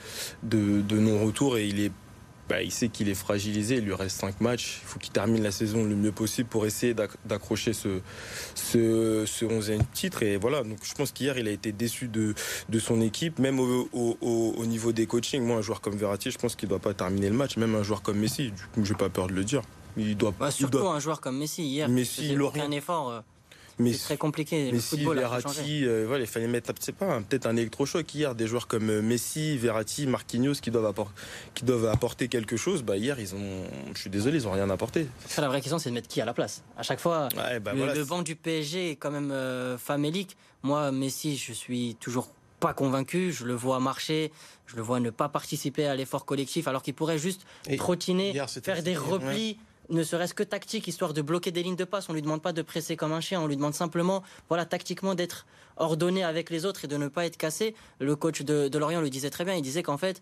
de, 0.42 0.98
non-retour 0.98 1.58
et 1.58 1.66
il 1.66 1.80
est 1.80 1.92
bah, 2.48 2.62
il 2.62 2.70
sait 2.70 2.88
qu'il 2.88 3.08
est 3.08 3.14
fragilisé, 3.14 3.76
il 3.76 3.84
lui 3.84 3.94
reste 3.94 4.20
5 4.20 4.40
matchs, 4.40 4.80
il 4.82 4.86
faut 4.86 4.98
qu'il 4.98 5.12
termine 5.12 5.42
la 5.42 5.50
saison 5.50 5.84
le 5.84 5.94
mieux 5.94 6.12
possible 6.12 6.48
pour 6.48 6.66
essayer 6.66 6.94
d'accrocher 7.24 7.72
ce, 7.72 8.00
ce, 8.54 9.24
ce 9.26 9.44
11e 9.44 9.80
titre. 9.92 10.22
Et 10.22 10.36
voilà, 10.36 10.62
donc 10.62 10.78
je 10.82 10.94
pense 10.94 11.12
qu'hier 11.12 11.38
il 11.38 11.48
a 11.48 11.50
été 11.50 11.72
déçu 11.72 12.08
de, 12.08 12.34
de 12.68 12.78
son 12.78 13.00
équipe, 13.00 13.38
même 13.38 13.58
au, 13.60 13.88
au, 13.92 14.66
niveau 14.66 14.92
des 14.92 15.06
coachings. 15.06 15.42
Moi, 15.42 15.56
un 15.56 15.62
joueur 15.62 15.80
comme 15.80 15.96
Verratti, 15.96 16.30
je 16.30 16.38
pense 16.38 16.54
qu'il 16.56 16.68
ne 16.68 16.70
doit 16.70 16.80
pas 16.80 16.94
terminer 16.94 17.28
le 17.28 17.36
match, 17.36 17.56
même 17.56 17.74
un 17.74 17.82
joueur 17.82 18.02
comme 18.02 18.18
Messi, 18.18 18.52
coup, 18.74 18.84
j'ai 18.84 18.94
pas 18.94 19.08
peur 19.08 19.26
de 19.28 19.32
le 19.32 19.44
dire. 19.44 19.62
Il 19.96 20.16
doit, 20.16 20.34
bah, 20.38 20.50
surtout 20.50 20.88
un 20.88 20.98
joueur 20.98 21.20
comme 21.20 21.38
Messi 21.38 21.62
hier. 21.62 21.88
Messi, 21.88 22.32
il 22.32 22.42
aurait 22.42 22.60
un 22.60 22.70
effort. 22.72 23.22
Euh, 23.80 23.92
c'est 23.92 24.04
très 24.04 24.16
compliqué. 24.16 24.70
Messi, 24.72 24.72
le 24.72 24.80
football 24.80 25.18
Verratti, 25.18 25.84
euh, 25.84 26.04
voilà, 26.06 26.24
il 26.24 26.26
fallait 26.26 26.46
mettre, 26.46 26.72
c'est 26.80 26.94
pas, 26.94 27.20
peut-être 27.20 27.46
un 27.46 27.56
électrochoc 27.56 28.14
hier. 28.14 28.34
Des 28.34 28.46
joueurs 28.46 28.66
comme 28.66 28.90
euh, 28.90 29.02
Messi, 29.02 29.56
Verratti, 29.58 30.06
Marquinhos 30.06 30.54
qui 30.54 30.70
doivent, 30.70 30.86
apporter, 30.86 31.14
qui 31.54 31.64
doivent 31.64 31.86
apporter 31.86 32.28
quelque 32.28 32.56
chose. 32.56 32.82
Bah, 32.82 32.96
hier, 32.96 33.18
ils 33.18 33.34
ont, 33.34 33.64
je 33.94 34.00
suis 34.00 34.10
désolé, 34.10 34.38
ils 34.38 34.48
ont 34.48 34.52
rien 34.52 34.70
apporté. 34.70 35.06
la 35.36 35.48
vraie 35.48 35.60
question, 35.60 35.78
c'est 35.78 35.90
de 35.90 35.94
mettre 35.94 36.08
qui 36.08 36.20
à 36.20 36.24
la 36.24 36.34
place. 36.34 36.62
À 36.76 36.82
chaque 36.82 37.00
fois, 37.00 37.28
bah, 37.34 37.72
le, 37.72 38.04
banc 38.04 38.22
du 38.22 38.36
PSG 38.36 38.92
est 38.92 38.96
quand 38.96 39.10
même 39.10 39.34
famélique. 39.78 40.36
Moi, 40.62 40.92
Messi, 40.92 41.36
je 41.36 41.52
suis 41.52 41.96
toujours 42.00 42.28
pas 42.60 42.72
convaincu. 42.74 43.32
Je 43.32 43.44
le 43.44 43.54
vois 43.54 43.80
marcher, 43.80 44.32
je 44.66 44.76
le 44.76 44.82
vois 44.82 45.00
ne 45.00 45.10
pas 45.10 45.28
participer 45.28 45.86
à 45.86 45.94
l'effort 45.94 46.24
collectif, 46.24 46.68
alors 46.68 46.82
qu'il 46.82 46.94
pourrait 46.94 47.18
juste 47.18 47.42
trottiner, 47.76 48.32
faire 48.62 48.82
des 48.82 48.96
replis 48.96 49.58
ne 49.90 50.02
serait-ce 50.02 50.34
que 50.34 50.42
tactique, 50.42 50.88
histoire 50.88 51.12
de 51.12 51.22
bloquer 51.22 51.50
des 51.50 51.62
lignes 51.62 51.76
de 51.76 51.84
passe. 51.84 52.08
On 52.08 52.12
lui 52.12 52.22
demande 52.22 52.42
pas 52.42 52.52
de 52.52 52.62
presser 52.62 52.96
comme 52.96 53.12
un 53.12 53.20
chien, 53.20 53.40
on 53.40 53.46
lui 53.46 53.56
demande 53.56 53.74
simplement, 53.74 54.22
voilà, 54.48 54.64
tactiquement 54.64 55.14
d'être 55.14 55.46
ordonné 55.76 56.24
avec 56.24 56.50
les 56.50 56.66
autres 56.66 56.84
et 56.84 56.88
de 56.88 56.96
ne 56.96 57.08
pas 57.08 57.26
être 57.26 57.36
cassé. 57.36 57.74
Le 57.98 58.16
coach 58.16 58.42
de, 58.42 58.78
Lorient 58.78 59.00
le 59.00 59.10
disait 59.10 59.30
très 59.30 59.44
bien. 59.44 59.54
Il 59.54 59.62
disait 59.62 59.82
qu'en 59.82 59.98
fait, 59.98 60.20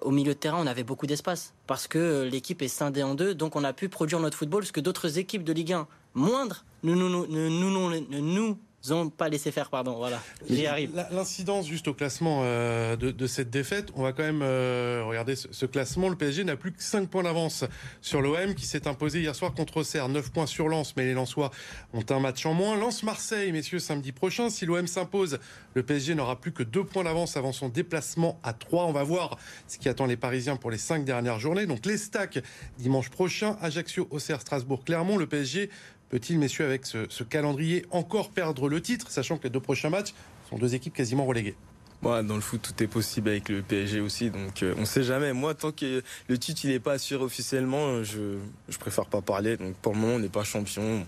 au 0.00 0.10
milieu 0.10 0.34
de 0.34 0.38
terrain, 0.38 0.58
on 0.60 0.66
avait 0.66 0.84
beaucoup 0.84 1.06
d'espace 1.06 1.54
parce 1.66 1.88
que 1.88 2.22
l'équipe 2.22 2.62
est 2.62 2.68
scindée 2.68 3.02
en 3.02 3.14
deux, 3.14 3.34
donc 3.34 3.56
on 3.56 3.64
a 3.64 3.72
pu 3.72 3.88
produire 3.88 4.20
notre 4.20 4.36
football, 4.36 4.64
ce 4.64 4.72
que 4.72 4.80
d'autres 4.80 5.18
équipes 5.18 5.44
de 5.44 5.52
Ligue 5.52 5.72
1 5.72 5.86
moindres 6.14 6.64
ne 6.82 6.94
nous, 6.94 7.08
nous, 7.08 7.26
nous, 7.26 8.20
nous 8.20 8.58
ont 8.90 9.10
pas 9.10 9.28
laissé 9.28 9.52
faire, 9.52 9.70
pardon. 9.70 9.96
Voilà, 9.96 10.20
j'y 10.48 10.66
arrive. 10.66 10.90
L'incidence 11.10 11.66
juste 11.66 11.86
au 11.88 11.94
classement 11.94 12.40
euh, 12.42 12.96
de, 12.96 13.26
cette 13.26 13.50
défaite, 13.50 13.90
on 13.94 14.02
va 14.02 14.12
quand 14.12 14.22
même 14.22 14.42
euh, 14.42 15.04
regarder 15.06 15.36
ce, 15.36 15.66
classement. 15.66 16.08
Le 16.08 16.16
PSG 16.16 16.44
n'a 16.44 16.56
plus 16.56 16.72
que 16.72 16.82
5 16.82 17.08
points 17.08 17.22
d'avance 17.22 17.64
sur 18.00 18.20
l'OM 18.20 18.54
qui 18.54 18.66
s'est 18.66 18.88
imposé 18.88 19.20
hier 19.20 19.34
soir 19.34 19.54
contre 19.54 19.78
Auxerre. 19.78 20.08
9 20.08 20.32
points 20.32 20.46
sur 20.46 20.68
Lens, 20.68 20.94
mais 20.96 21.04
les 21.04 21.14
Lensois 21.14 21.50
ont 21.92 22.04
un 22.08 22.18
match 22.18 22.44
en 22.46 22.54
moins. 22.54 22.76
Lens-Marseille, 22.76 23.52
messieurs, 23.52 23.78
samedi 23.78 24.10
prochain. 24.10 24.50
Si 24.50 24.66
l'OM 24.66 24.86
s'impose, 24.86 25.38
le 25.74 25.82
PSG 25.82 26.14
n'aura 26.14 26.40
plus 26.40 26.52
que 26.52 26.62
2 26.62 26.84
points 26.84 27.04
d'avance 27.04 27.36
avant 27.36 27.52
son 27.52 27.68
déplacement 27.68 28.40
à 28.42 28.52
3. 28.52 28.86
On 28.86 28.92
va 28.92 29.04
voir 29.04 29.38
ce 29.68 29.78
qui 29.78 29.88
attend 29.88 30.06
les 30.06 30.16
Parisiens 30.16 30.56
pour 30.56 30.70
les 30.70 30.78
5 30.78 31.04
dernières 31.04 31.38
journées. 31.38 31.66
Donc 31.66 31.86
les 31.86 31.98
stacks 31.98 32.40
dimanche 32.78 33.10
prochain. 33.10 33.56
Ajaccio, 33.60 34.08
Auxerre, 34.10 34.40
Strasbourg, 34.40 34.84
Clermont. 34.84 35.16
Le 35.16 35.26
PSG 35.26 35.70
Peut-il, 36.12 36.38
messieurs, 36.38 36.66
avec 36.66 36.84
ce, 36.84 37.22
calendrier, 37.24 37.86
encore 37.90 38.28
perdre 38.28 38.68
le 38.68 38.82
titre, 38.82 39.10
sachant 39.10 39.38
que 39.38 39.44
les 39.44 39.50
deux 39.50 39.60
prochains 39.60 39.88
matchs 39.88 40.12
sont 40.50 40.58
deux 40.58 40.74
équipes 40.74 40.92
quasiment 40.92 41.24
reléguées? 41.24 41.54
Dans 42.02 42.34
le 42.34 42.42
foot, 42.42 42.60
tout 42.60 42.82
est 42.82 42.86
possible 42.86 43.30
avec 43.30 43.48
le 43.48 43.62
PSG 43.62 44.00
aussi, 44.00 44.28
donc 44.28 44.62
euh, 44.62 44.74
on 44.76 44.80
ne 44.80 44.84
sait 44.84 45.04
jamais. 45.04 45.32
Moi, 45.32 45.54
tant 45.54 45.72
que 45.72 46.02
le 46.28 46.38
titre 46.38 46.66
n'est 46.66 46.80
pas 46.80 46.94
assuré 46.94 47.24
officiellement, 47.24 48.02
je 48.02 48.36
je 48.68 48.76
préfère 48.76 49.06
pas 49.06 49.22
parler. 49.22 49.56
Donc 49.56 49.74
pour 49.76 49.94
le 49.94 50.00
moment, 50.00 50.14
on 50.16 50.18
n'est 50.18 50.28
pas 50.28 50.44
champion. 50.44 51.06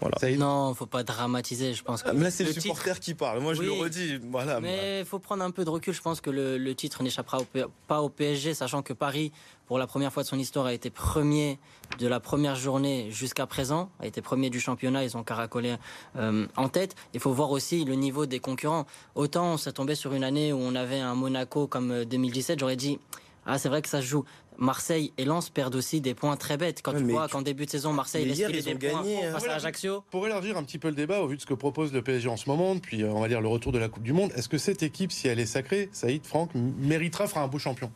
Voilà. 0.00 0.36
Non, 0.36 0.74
faut 0.74 0.86
pas 0.86 1.02
dramatiser. 1.02 1.74
Je 1.74 1.82
pense 1.82 2.02
que 2.02 2.10
là, 2.10 2.30
c'est 2.30 2.44
le, 2.44 2.52
supporter 2.52 3.00
qui 3.00 3.14
parle. 3.14 3.40
Moi, 3.40 3.54
je 3.54 3.62
le 3.62 3.72
redis. 3.72 4.18
Voilà. 4.30 4.60
Mais 4.60 5.00
il 5.00 5.06
faut 5.06 5.18
prendre 5.18 5.42
un 5.44 5.50
peu 5.50 5.64
de 5.64 5.70
recul. 5.70 5.94
Je 5.94 6.02
pense 6.02 6.20
que 6.20 6.30
le, 6.30 6.74
titre 6.74 7.02
n'échappera 7.02 7.38
pas 7.86 8.02
au 8.02 8.08
PSG, 8.08 8.54
sachant 8.54 8.82
que 8.82 8.92
Paris, 8.92 9.32
pour 9.66 9.78
la 9.78 9.86
première 9.86 10.12
fois 10.12 10.22
de 10.22 10.28
son 10.28 10.38
histoire, 10.38 10.66
a 10.66 10.72
été 10.72 10.90
premier 10.90 11.58
de 11.98 12.06
la 12.06 12.20
première 12.20 12.56
journée 12.56 13.10
jusqu'à 13.10 13.46
présent, 13.46 13.90
a 14.00 14.06
été 14.06 14.20
premier 14.20 14.50
du 14.50 14.60
championnat. 14.60 15.04
Ils 15.04 15.16
ont 15.16 15.22
caracolé 15.22 15.76
euh, 16.16 16.46
en 16.56 16.68
tête. 16.68 16.94
Il 17.14 17.20
faut 17.20 17.32
voir 17.32 17.50
aussi 17.50 17.84
le 17.84 17.94
niveau 17.94 18.26
des 18.26 18.40
concurrents. 18.40 18.86
Autant 19.14 19.54
on 19.54 19.56
s'est 19.56 19.72
tombé 19.72 19.94
sur 19.94 20.12
une 20.12 20.24
année 20.24 20.52
où 20.52 20.58
on 20.58 20.74
avait 20.74 21.00
un 21.00 21.14
Monaco 21.14 21.66
comme 21.66 22.04
2017, 22.04 22.56
euh, 22.56 22.60
j'aurais 22.60 22.76
dit 22.76 22.98
ah, 23.46 23.58
c'est 23.58 23.68
vrai 23.68 23.82
que 23.82 23.88
ça 23.88 24.00
se 24.00 24.06
joue. 24.06 24.24
Marseille 24.58 25.12
et 25.18 25.24
Lens 25.24 25.50
perdent 25.50 25.74
aussi 25.74 26.00
des 26.00 26.14
points 26.14 26.36
très 26.36 26.56
bêtes. 26.56 26.80
Quand 26.82 26.92
tu 26.92 27.04
vois 27.04 27.28
qu'en 27.28 27.42
début 27.42 27.66
de 27.66 27.70
saison, 27.70 27.92
Marseille 27.92 28.24
laisse 28.24 28.46
filer 28.46 28.62
des 28.62 28.74
points 28.74 29.02
gagné, 29.02 29.24
hein. 29.24 29.32
face 29.32 29.46
à 29.48 29.54
Ajaccio. 29.54 30.02
Pour 30.10 30.26
élargir 30.26 30.56
un 30.56 30.62
petit 30.62 30.78
peu 30.78 30.88
le 30.88 30.94
débat, 30.94 31.20
au 31.20 31.26
vu 31.26 31.36
de 31.36 31.40
ce 31.40 31.46
que 31.46 31.54
propose 31.54 31.92
le 31.92 32.02
PSG 32.02 32.28
en 32.28 32.36
ce 32.36 32.48
moment, 32.48 32.76
puis 32.78 33.02
euh, 33.02 33.10
on 33.10 33.20
va 33.20 33.28
dire 33.28 33.40
le 33.40 33.48
retour 33.48 33.72
de 33.72 33.78
la 33.78 33.88
Coupe 33.88 34.02
du 34.02 34.12
Monde, 34.12 34.32
est-ce 34.36 34.48
que 34.48 34.58
cette 34.58 34.82
équipe, 34.82 35.12
si 35.12 35.28
elle 35.28 35.40
est 35.40 35.46
sacrée, 35.46 35.88
Saïd, 35.92 36.24
Franck, 36.24 36.50
méritera, 36.54 37.26
fera 37.26 37.42
un 37.42 37.48
beau 37.48 37.58
champion? 37.58 37.90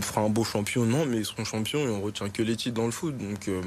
Fera 0.00 0.22
un 0.22 0.28
beau 0.28 0.44
champion, 0.44 0.84
non, 0.84 1.06
mais 1.06 1.18
ils 1.18 1.24
seront 1.24 1.44
champions 1.44 1.80
et 1.80 1.88
on 1.88 2.00
retient 2.00 2.28
que 2.28 2.42
les 2.42 2.56
titres 2.56 2.76
dans 2.76 2.86
le 2.86 2.90
foot. 2.90 3.16
Donc 3.16 3.48
euh, 3.48 3.60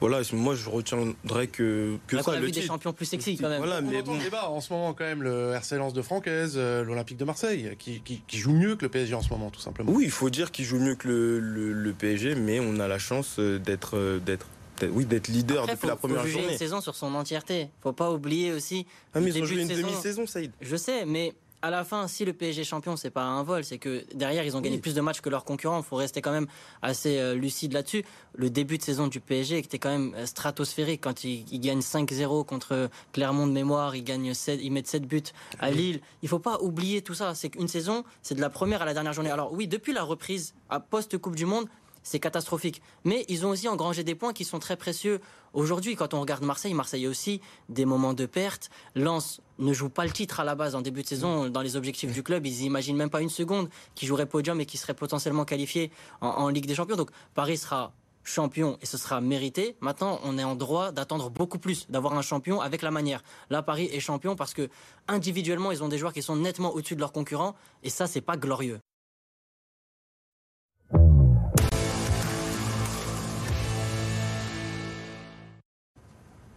voilà, 0.00 0.20
moi 0.32 0.54
je 0.54 0.68
retiendrai 0.68 1.48
que, 1.48 1.96
que 2.06 2.20
ça. 2.20 2.30
On 2.30 2.34
a 2.34 2.40
vu 2.40 2.50
des 2.50 2.62
champions 2.62 2.92
plus 2.92 3.06
sexy 3.06 3.36
quand 3.36 3.48
même. 3.48 3.58
Voilà, 3.58 3.80
mais 3.80 4.02
bon. 4.02 4.16
débat 4.16 4.48
en 4.48 4.60
ce 4.60 4.72
moment 4.72 4.94
quand 4.94 5.04
même 5.04 5.22
le 5.22 5.52
RC 5.52 5.76
Lens 5.76 5.92
de 5.92 6.02
Francaise, 6.02 6.54
euh, 6.56 6.84
l'Olympique 6.84 7.18
de 7.18 7.24
Marseille, 7.24 7.76
qui, 7.78 8.00
qui, 8.00 8.38
joue 8.38 8.52
mieux 8.52 8.76
que 8.76 8.82
le 8.82 8.88
PSG 8.88 9.14
en 9.14 9.22
ce 9.22 9.30
moment, 9.30 9.50
tout 9.50 9.60
simplement. 9.60 9.92
Oui, 9.92 10.04
il 10.04 10.10
faut 10.10 10.30
dire 10.30 10.50
qu'il 10.50 10.64
joue 10.64 10.78
mieux 10.78 10.94
que 10.94 11.08
le, 11.08 11.72
le, 11.72 11.92
PSG, 11.92 12.34
mais 12.34 12.60
on 12.60 12.80
a 12.80 12.88
la 12.88 12.98
chance 12.98 13.36
euh, 13.38 13.58
d'être 13.58 14.20
d'être 14.24 14.46
oui, 14.92 15.04
d'être 15.04 15.28
leader 15.28 15.66
depuis 15.66 15.88
la 15.88 15.96
première 15.96 16.22
faut 16.22 16.28
juger 16.28 16.52
une 16.52 16.56
saison 16.56 16.80
sur 16.80 16.94
son 16.94 17.14
entièreté. 17.14 17.68
Faut 17.82 17.92
pas 17.92 18.10
oublier 18.10 18.52
aussi. 18.52 18.86
Ah, 19.12 19.20
mais 19.20 19.30
ils 19.30 19.42
ont 19.42 19.44
joué 19.44 19.60
une 19.60 19.68
demi-saison, 19.68 20.26
Saïd. 20.26 20.52
Je 20.62 20.76
sais, 20.76 21.04
mais 21.04 21.34
à 21.62 21.70
la 21.70 21.84
fin, 21.84 22.08
si 22.08 22.24
le 22.24 22.32
PSG 22.32 22.62
est 22.62 22.64
champion, 22.64 22.96
c'est 22.96 23.10
pas 23.10 23.22
un 23.22 23.42
vol, 23.42 23.64
c'est 23.64 23.78
que 23.78 24.04
derrière, 24.14 24.44
ils 24.44 24.56
ont 24.56 24.60
gagné 24.60 24.78
plus 24.78 24.94
de 24.94 25.00
matchs 25.00 25.20
que 25.20 25.28
leurs 25.28 25.44
concurrents. 25.44 25.78
Il 25.78 25.84
faut 25.84 25.96
rester 25.96 26.22
quand 26.22 26.32
même 26.32 26.46
assez 26.82 27.18
euh, 27.18 27.34
lucide 27.34 27.72
là-dessus. 27.72 28.04
Le 28.34 28.48
début 28.48 28.78
de 28.78 28.82
saison 28.82 29.08
du 29.08 29.20
PSG 29.20 29.58
était 29.58 29.78
quand 29.78 29.90
même 29.90 30.14
euh, 30.16 30.26
stratosphérique 30.26 31.02
quand 31.02 31.24
ils, 31.24 31.60
gagnent 31.60 31.80
5-0 31.80 32.46
contre 32.46 32.88
Clermont 33.12 33.46
de 33.46 33.52
mémoire, 33.52 33.94
ils 33.94 34.04
gagnent 34.04 34.32
7, 34.32 34.60
ils 34.62 34.70
mettent 34.70 34.86
7 34.86 35.06
buts 35.06 35.22
à 35.58 35.70
Lille. 35.70 36.00
Il 36.22 36.28
faut 36.28 36.38
pas 36.38 36.58
oublier 36.60 37.02
tout 37.02 37.14
ça. 37.14 37.34
C'est 37.34 37.50
qu'une 37.50 37.68
saison, 37.68 38.04
c'est 38.22 38.34
de 38.34 38.40
la 38.40 38.50
première 38.50 38.82
à 38.82 38.84
la 38.84 38.94
dernière 38.94 39.12
journée. 39.12 39.30
Alors 39.30 39.52
oui, 39.52 39.68
depuis 39.68 39.92
la 39.92 40.02
reprise 40.02 40.54
à 40.70 40.80
post-Coupe 40.80 41.36
du 41.36 41.44
Monde, 41.44 41.66
c'est 42.02 42.20
catastrophique. 42.20 42.82
Mais 43.04 43.24
ils 43.28 43.46
ont 43.46 43.50
aussi 43.50 43.68
engrangé 43.68 44.04
des 44.04 44.14
points 44.14 44.32
qui 44.32 44.44
sont 44.44 44.58
très 44.58 44.76
précieux 44.76 45.20
aujourd'hui. 45.52 45.96
Quand 45.96 46.14
on 46.14 46.20
regarde 46.20 46.44
Marseille, 46.44 46.74
Marseille 46.74 47.06
aussi 47.06 47.40
des 47.68 47.84
moments 47.84 48.14
de 48.14 48.26
perte. 48.26 48.70
Lens 48.94 49.40
ne 49.58 49.72
joue 49.72 49.88
pas 49.88 50.04
le 50.04 50.10
titre 50.10 50.40
à 50.40 50.44
la 50.44 50.54
base 50.54 50.74
en 50.74 50.80
début 50.80 51.02
de 51.02 51.08
saison 51.08 51.48
dans 51.48 51.62
les 51.62 51.76
objectifs 51.76 52.12
du 52.12 52.22
club. 52.22 52.46
Ils 52.46 52.62
n'imaginent 52.62 52.96
même 52.96 53.10
pas 53.10 53.20
une 53.20 53.30
seconde 53.30 53.68
qui 53.94 54.06
jouerait 54.06 54.26
podium 54.26 54.60
et 54.60 54.66
qui 54.66 54.78
serait 54.78 54.94
potentiellement 54.94 55.44
qualifié 55.44 55.90
en, 56.20 56.48
Ligue 56.48 56.66
des 56.66 56.74
Champions. 56.74 56.96
Donc 56.96 57.10
Paris 57.34 57.58
sera 57.58 57.92
champion 58.22 58.78
et 58.82 58.86
ce 58.86 58.98
sera 58.98 59.20
mérité. 59.20 59.76
Maintenant, 59.80 60.20
on 60.24 60.38
est 60.38 60.44
en 60.44 60.54
droit 60.54 60.92
d'attendre 60.92 61.30
beaucoup 61.30 61.58
plus, 61.58 61.86
d'avoir 61.88 62.14
un 62.14 62.22
champion 62.22 62.60
avec 62.60 62.82
la 62.82 62.90
manière. 62.90 63.22
Là, 63.48 63.62
Paris 63.62 63.88
est 63.92 64.00
champion 64.00 64.36
parce 64.36 64.54
que 64.54 64.68
individuellement, 65.08 65.72
ils 65.72 65.82
ont 65.82 65.88
des 65.88 65.98
joueurs 65.98 66.12
qui 66.12 66.22
sont 66.22 66.36
nettement 66.36 66.74
au-dessus 66.74 66.96
de 66.96 67.00
leurs 67.00 67.12
concurrents 67.12 67.54
et 67.82 67.90
ça, 67.90 68.06
c'est 68.06 68.20
pas 68.20 68.36
glorieux. 68.36 68.80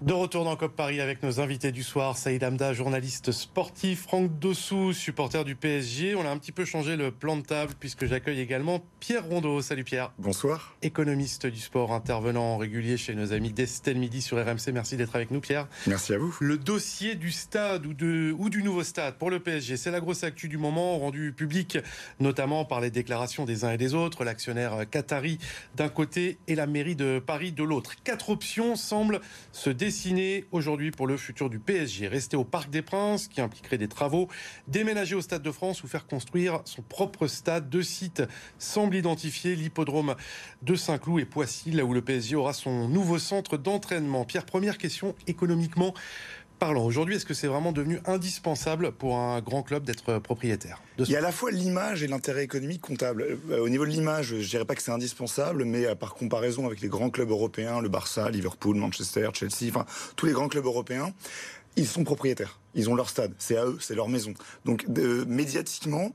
De 0.03 0.11
retour 0.11 0.43
dans 0.43 0.57
COP 0.57 0.75
Paris 0.75 0.99
avec 0.99 1.23
nos 1.23 1.39
invités 1.39 1.71
du 1.71 1.81
soir, 1.81 2.17
Saïd 2.17 2.43
Hamda, 2.43 2.73
journaliste 2.73 3.31
sportif, 3.31 4.01
Franck 4.01 4.37
Dossou, 4.37 4.91
supporter 4.91 5.45
du 5.45 5.55
PSG. 5.55 6.15
On 6.15 6.25
a 6.25 6.29
un 6.29 6.37
petit 6.37 6.51
peu 6.51 6.65
changé 6.65 6.97
le 6.97 7.09
plan 7.09 7.37
de 7.37 7.41
table 7.41 7.71
puisque 7.79 8.05
j'accueille 8.05 8.41
également 8.41 8.83
Pierre 8.99 9.23
Rondeau. 9.23 9.61
Salut 9.61 9.85
Pierre. 9.85 10.11
Bonsoir. 10.19 10.75
Économiste 10.81 11.45
du 11.45 11.61
sport, 11.61 11.93
intervenant 11.93 12.57
régulier 12.57 12.97
chez 12.97 13.15
nos 13.15 13.31
amis 13.31 13.53
d'Estelle 13.53 13.97
Midi 13.97 14.21
sur 14.21 14.37
RMC. 14.45 14.73
Merci 14.73 14.97
d'être 14.97 15.15
avec 15.15 15.31
nous 15.31 15.39
Pierre. 15.39 15.69
Merci 15.87 16.13
à 16.13 16.17
vous. 16.17 16.35
Le 16.41 16.57
dossier 16.57 17.15
du 17.15 17.31
stade 17.31 17.85
ou, 17.85 17.93
de, 17.93 18.35
ou 18.37 18.49
du 18.49 18.61
nouveau 18.61 18.83
stade 18.83 19.15
pour 19.15 19.29
le 19.29 19.39
PSG, 19.39 19.77
c'est 19.77 19.91
la 19.91 20.01
grosse 20.01 20.25
actu 20.25 20.49
du 20.49 20.57
moment, 20.57 20.99
rendue 20.99 21.31
publique 21.31 21.77
notamment 22.19 22.65
par 22.65 22.81
les 22.81 22.91
déclarations 22.91 23.45
des 23.45 23.63
uns 23.63 23.71
et 23.71 23.77
des 23.77 23.93
autres, 23.93 24.25
l'actionnaire 24.25 24.83
Qatari 24.91 25.39
d'un 25.77 25.87
côté 25.87 26.39
et 26.49 26.55
la 26.55 26.67
mairie 26.67 26.97
de 26.97 27.23
Paris 27.25 27.53
de 27.53 27.63
l'autre. 27.63 27.93
Quatre 28.03 28.31
options 28.31 28.75
semblent 28.75 29.21
se 29.53 29.69
décider 29.69 29.92
dessiné 29.93 30.45
aujourd'hui 30.51 30.89
pour 30.89 31.05
le 31.05 31.17
futur 31.17 31.51
du 31.51 31.59
PSG. 31.59 32.07
Rester 32.07 32.35
au 32.35 32.43
Parc 32.43 32.71
des 32.71 32.81
Princes, 32.81 33.27
qui 33.27 33.41
impliquerait 33.41 33.77
des 33.77 33.87
travaux, 33.87 34.27
déménager 34.67 35.13
au 35.13 35.21
Stade 35.21 35.43
de 35.43 35.51
France 35.51 35.83
ou 35.83 35.87
faire 35.87 36.07
construire 36.07 36.61
son 36.65 36.81
propre 36.81 37.27
stade. 37.27 37.69
Deux 37.69 37.83
sites 37.83 38.23
semblent 38.57 38.95
identifiés, 38.95 39.55
l'hippodrome 39.55 40.15
de 40.63 40.73
Saint-Cloud 40.73 41.21
et 41.21 41.25
Poissy, 41.25 41.69
là 41.69 41.85
où 41.85 41.93
le 41.93 42.01
PSG 42.01 42.35
aura 42.35 42.53
son 42.53 42.89
nouveau 42.89 43.19
centre 43.19 43.55
d'entraînement. 43.55 44.25
Pierre, 44.25 44.47
première 44.47 44.79
question 44.79 45.13
économiquement 45.27 45.93
parlant. 46.63 46.85
Aujourd'hui, 46.85 47.15
est-ce 47.15 47.25
que 47.25 47.33
c'est 47.33 47.47
vraiment 47.47 47.73
devenu 47.73 47.99
indispensable 48.05 48.93
pour 48.93 49.17
un 49.17 49.41
grand 49.41 49.63
club 49.63 49.83
d'être 49.83 50.19
propriétaire 50.19 50.81
Il 50.97 51.09
y 51.09 51.15
a 51.17 51.19
à 51.19 51.21
la 51.21 51.33
fois 51.33 51.51
l'image 51.51 52.03
et 52.03 52.07
l'intérêt 52.07 52.45
économique 52.45 52.79
comptable. 52.79 53.37
Euh, 53.51 53.59
au 53.59 53.67
niveau 53.67 53.85
de 53.85 53.89
l'image, 53.89 54.27
je 54.39 54.49
dirais 54.49 54.63
pas 54.63 54.73
que 54.73 54.81
c'est 54.81 54.91
indispensable, 54.91 55.65
mais 55.65 55.85
euh, 55.85 55.95
par 55.95 56.13
comparaison 56.13 56.65
avec 56.65 56.79
les 56.79 56.87
grands 56.87 57.09
clubs 57.09 57.29
européens, 57.29 57.81
le 57.81 57.89
Barça, 57.89 58.29
Liverpool, 58.29 58.77
Manchester, 58.77 59.27
Chelsea, 59.33 59.67
enfin 59.67 59.85
tous 60.15 60.25
les 60.25 60.31
grands 60.31 60.47
clubs 60.47 60.63
européens, 60.63 61.11
ils 61.75 61.85
sont 61.85 62.05
propriétaires. 62.05 62.57
Ils 62.75 62.89
ont 62.89 62.95
leur 62.95 63.09
stade. 63.09 63.33
C'est 63.37 63.57
à 63.57 63.65
eux, 63.65 63.77
c'est 63.79 63.95
leur 63.95 64.09
maison. 64.09 64.33
Donc, 64.65 64.85
médiatiquement, 65.27 66.11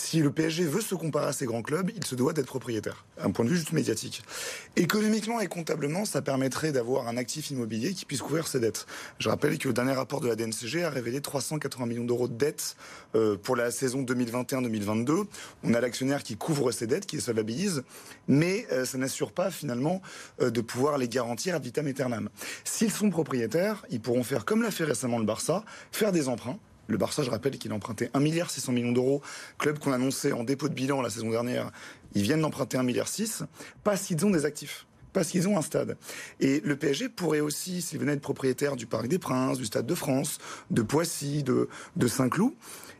si 0.00 0.20
le 0.20 0.30
PSG 0.30 0.64
veut 0.64 0.80
se 0.80 0.94
comparer 0.94 1.26
à 1.26 1.32
ces 1.32 1.44
grands 1.44 1.62
clubs, 1.62 1.90
il 1.94 2.04
se 2.04 2.14
doit 2.14 2.32
d'être 2.32 2.46
propriétaire, 2.46 3.04
un 3.18 3.30
point 3.30 3.44
de 3.44 3.50
vue 3.50 3.56
juste 3.56 3.72
médiatique. 3.72 4.22
Économiquement 4.76 5.40
et 5.40 5.46
comptablement, 5.46 6.04
ça 6.04 6.22
permettrait 6.22 6.72
d'avoir 6.72 7.06
un 7.06 7.16
actif 7.16 7.50
immobilier 7.50 7.92
qui 7.92 8.06
puisse 8.06 8.22
couvrir 8.22 8.46
ses 8.46 8.60
dettes. 8.60 8.86
Je 9.18 9.28
rappelle 9.28 9.58
que 9.58 9.68
le 9.68 9.74
dernier 9.74 9.92
rapport 9.92 10.20
de 10.20 10.28
la 10.28 10.36
DNCG 10.36 10.84
a 10.84 10.90
révélé 10.90 11.20
380 11.20 11.86
millions 11.86 12.04
d'euros 12.04 12.28
de 12.28 12.34
dettes 12.34 12.76
euh, 13.14 13.36
pour 13.36 13.56
la 13.56 13.70
saison 13.70 14.02
2021-2022. 14.02 15.26
On 15.64 15.74
a 15.74 15.80
l'actionnaire 15.80 16.22
qui 16.22 16.36
couvre 16.36 16.72
ses 16.72 16.86
dettes, 16.86 17.04
qui 17.04 17.16
les 17.16 17.22
solvabilise, 17.22 17.82
mais 18.26 18.66
euh, 18.72 18.84
ça 18.86 18.96
n'assure 18.96 19.32
pas 19.32 19.50
finalement 19.50 20.00
euh, 20.40 20.50
de 20.50 20.60
pouvoir 20.62 20.96
les 20.96 21.08
garantir 21.08 21.54
à 21.54 21.58
vitam 21.58 21.86
aeternam. 21.86 22.30
S'ils 22.64 22.92
sont 22.92 23.10
propriétaires, 23.10 23.84
ils 23.90 24.00
pourront 24.00 24.22
faire 24.22 24.44
comme 24.44 24.62
l'a 24.62 24.70
fait 24.70 24.84
récemment 24.84 25.18
le 25.18 25.26
Barça, 25.26 25.64
faire 26.00 26.12
des 26.12 26.28
emprunts 26.28 26.58
le 26.86 26.96
Barça, 26.96 27.22
je 27.22 27.30
rappelle 27.30 27.56
qu'il 27.56 27.70
a 27.70 27.74
emprunté 27.76 28.08
1 28.14 28.20
milliard 28.20 28.50
600 28.50 28.72
millions 28.72 28.90
d'euros, 28.90 29.22
club 29.58 29.78
qu'on 29.78 29.92
annonçait 29.92 30.32
en 30.32 30.42
dépôt 30.42 30.68
de 30.68 30.74
bilan 30.74 31.02
la 31.02 31.10
saison 31.10 31.30
dernière. 31.30 31.70
Ils 32.14 32.22
viennent 32.22 32.40
d'emprunter 32.40 32.78
1 32.78 32.82
milliard 32.82 33.06
6 33.06 33.44
parce 33.84 34.06
qu'ils 34.06 34.26
ont 34.26 34.30
des 34.30 34.44
actifs 34.44 34.86
parce 35.12 35.28
qu'ils 35.28 35.46
ont 35.46 35.58
un 35.58 35.62
stade. 35.62 35.96
Et 36.40 36.60
le 36.64 36.76
PSG 36.76 37.08
pourrait 37.08 37.40
aussi, 37.40 37.82
s'il 37.82 37.98
venait 37.98 38.14
être 38.14 38.20
propriétaire 38.20 38.76
du 38.76 38.86
Parc 38.86 39.08
des 39.08 39.18
Princes, 39.18 39.58
du 39.58 39.66
Stade 39.66 39.86
de 39.86 39.94
France, 39.94 40.38
de 40.70 40.82
Poissy, 40.82 41.42
de, 41.42 41.68
Saint-Cloud, 42.06 42.54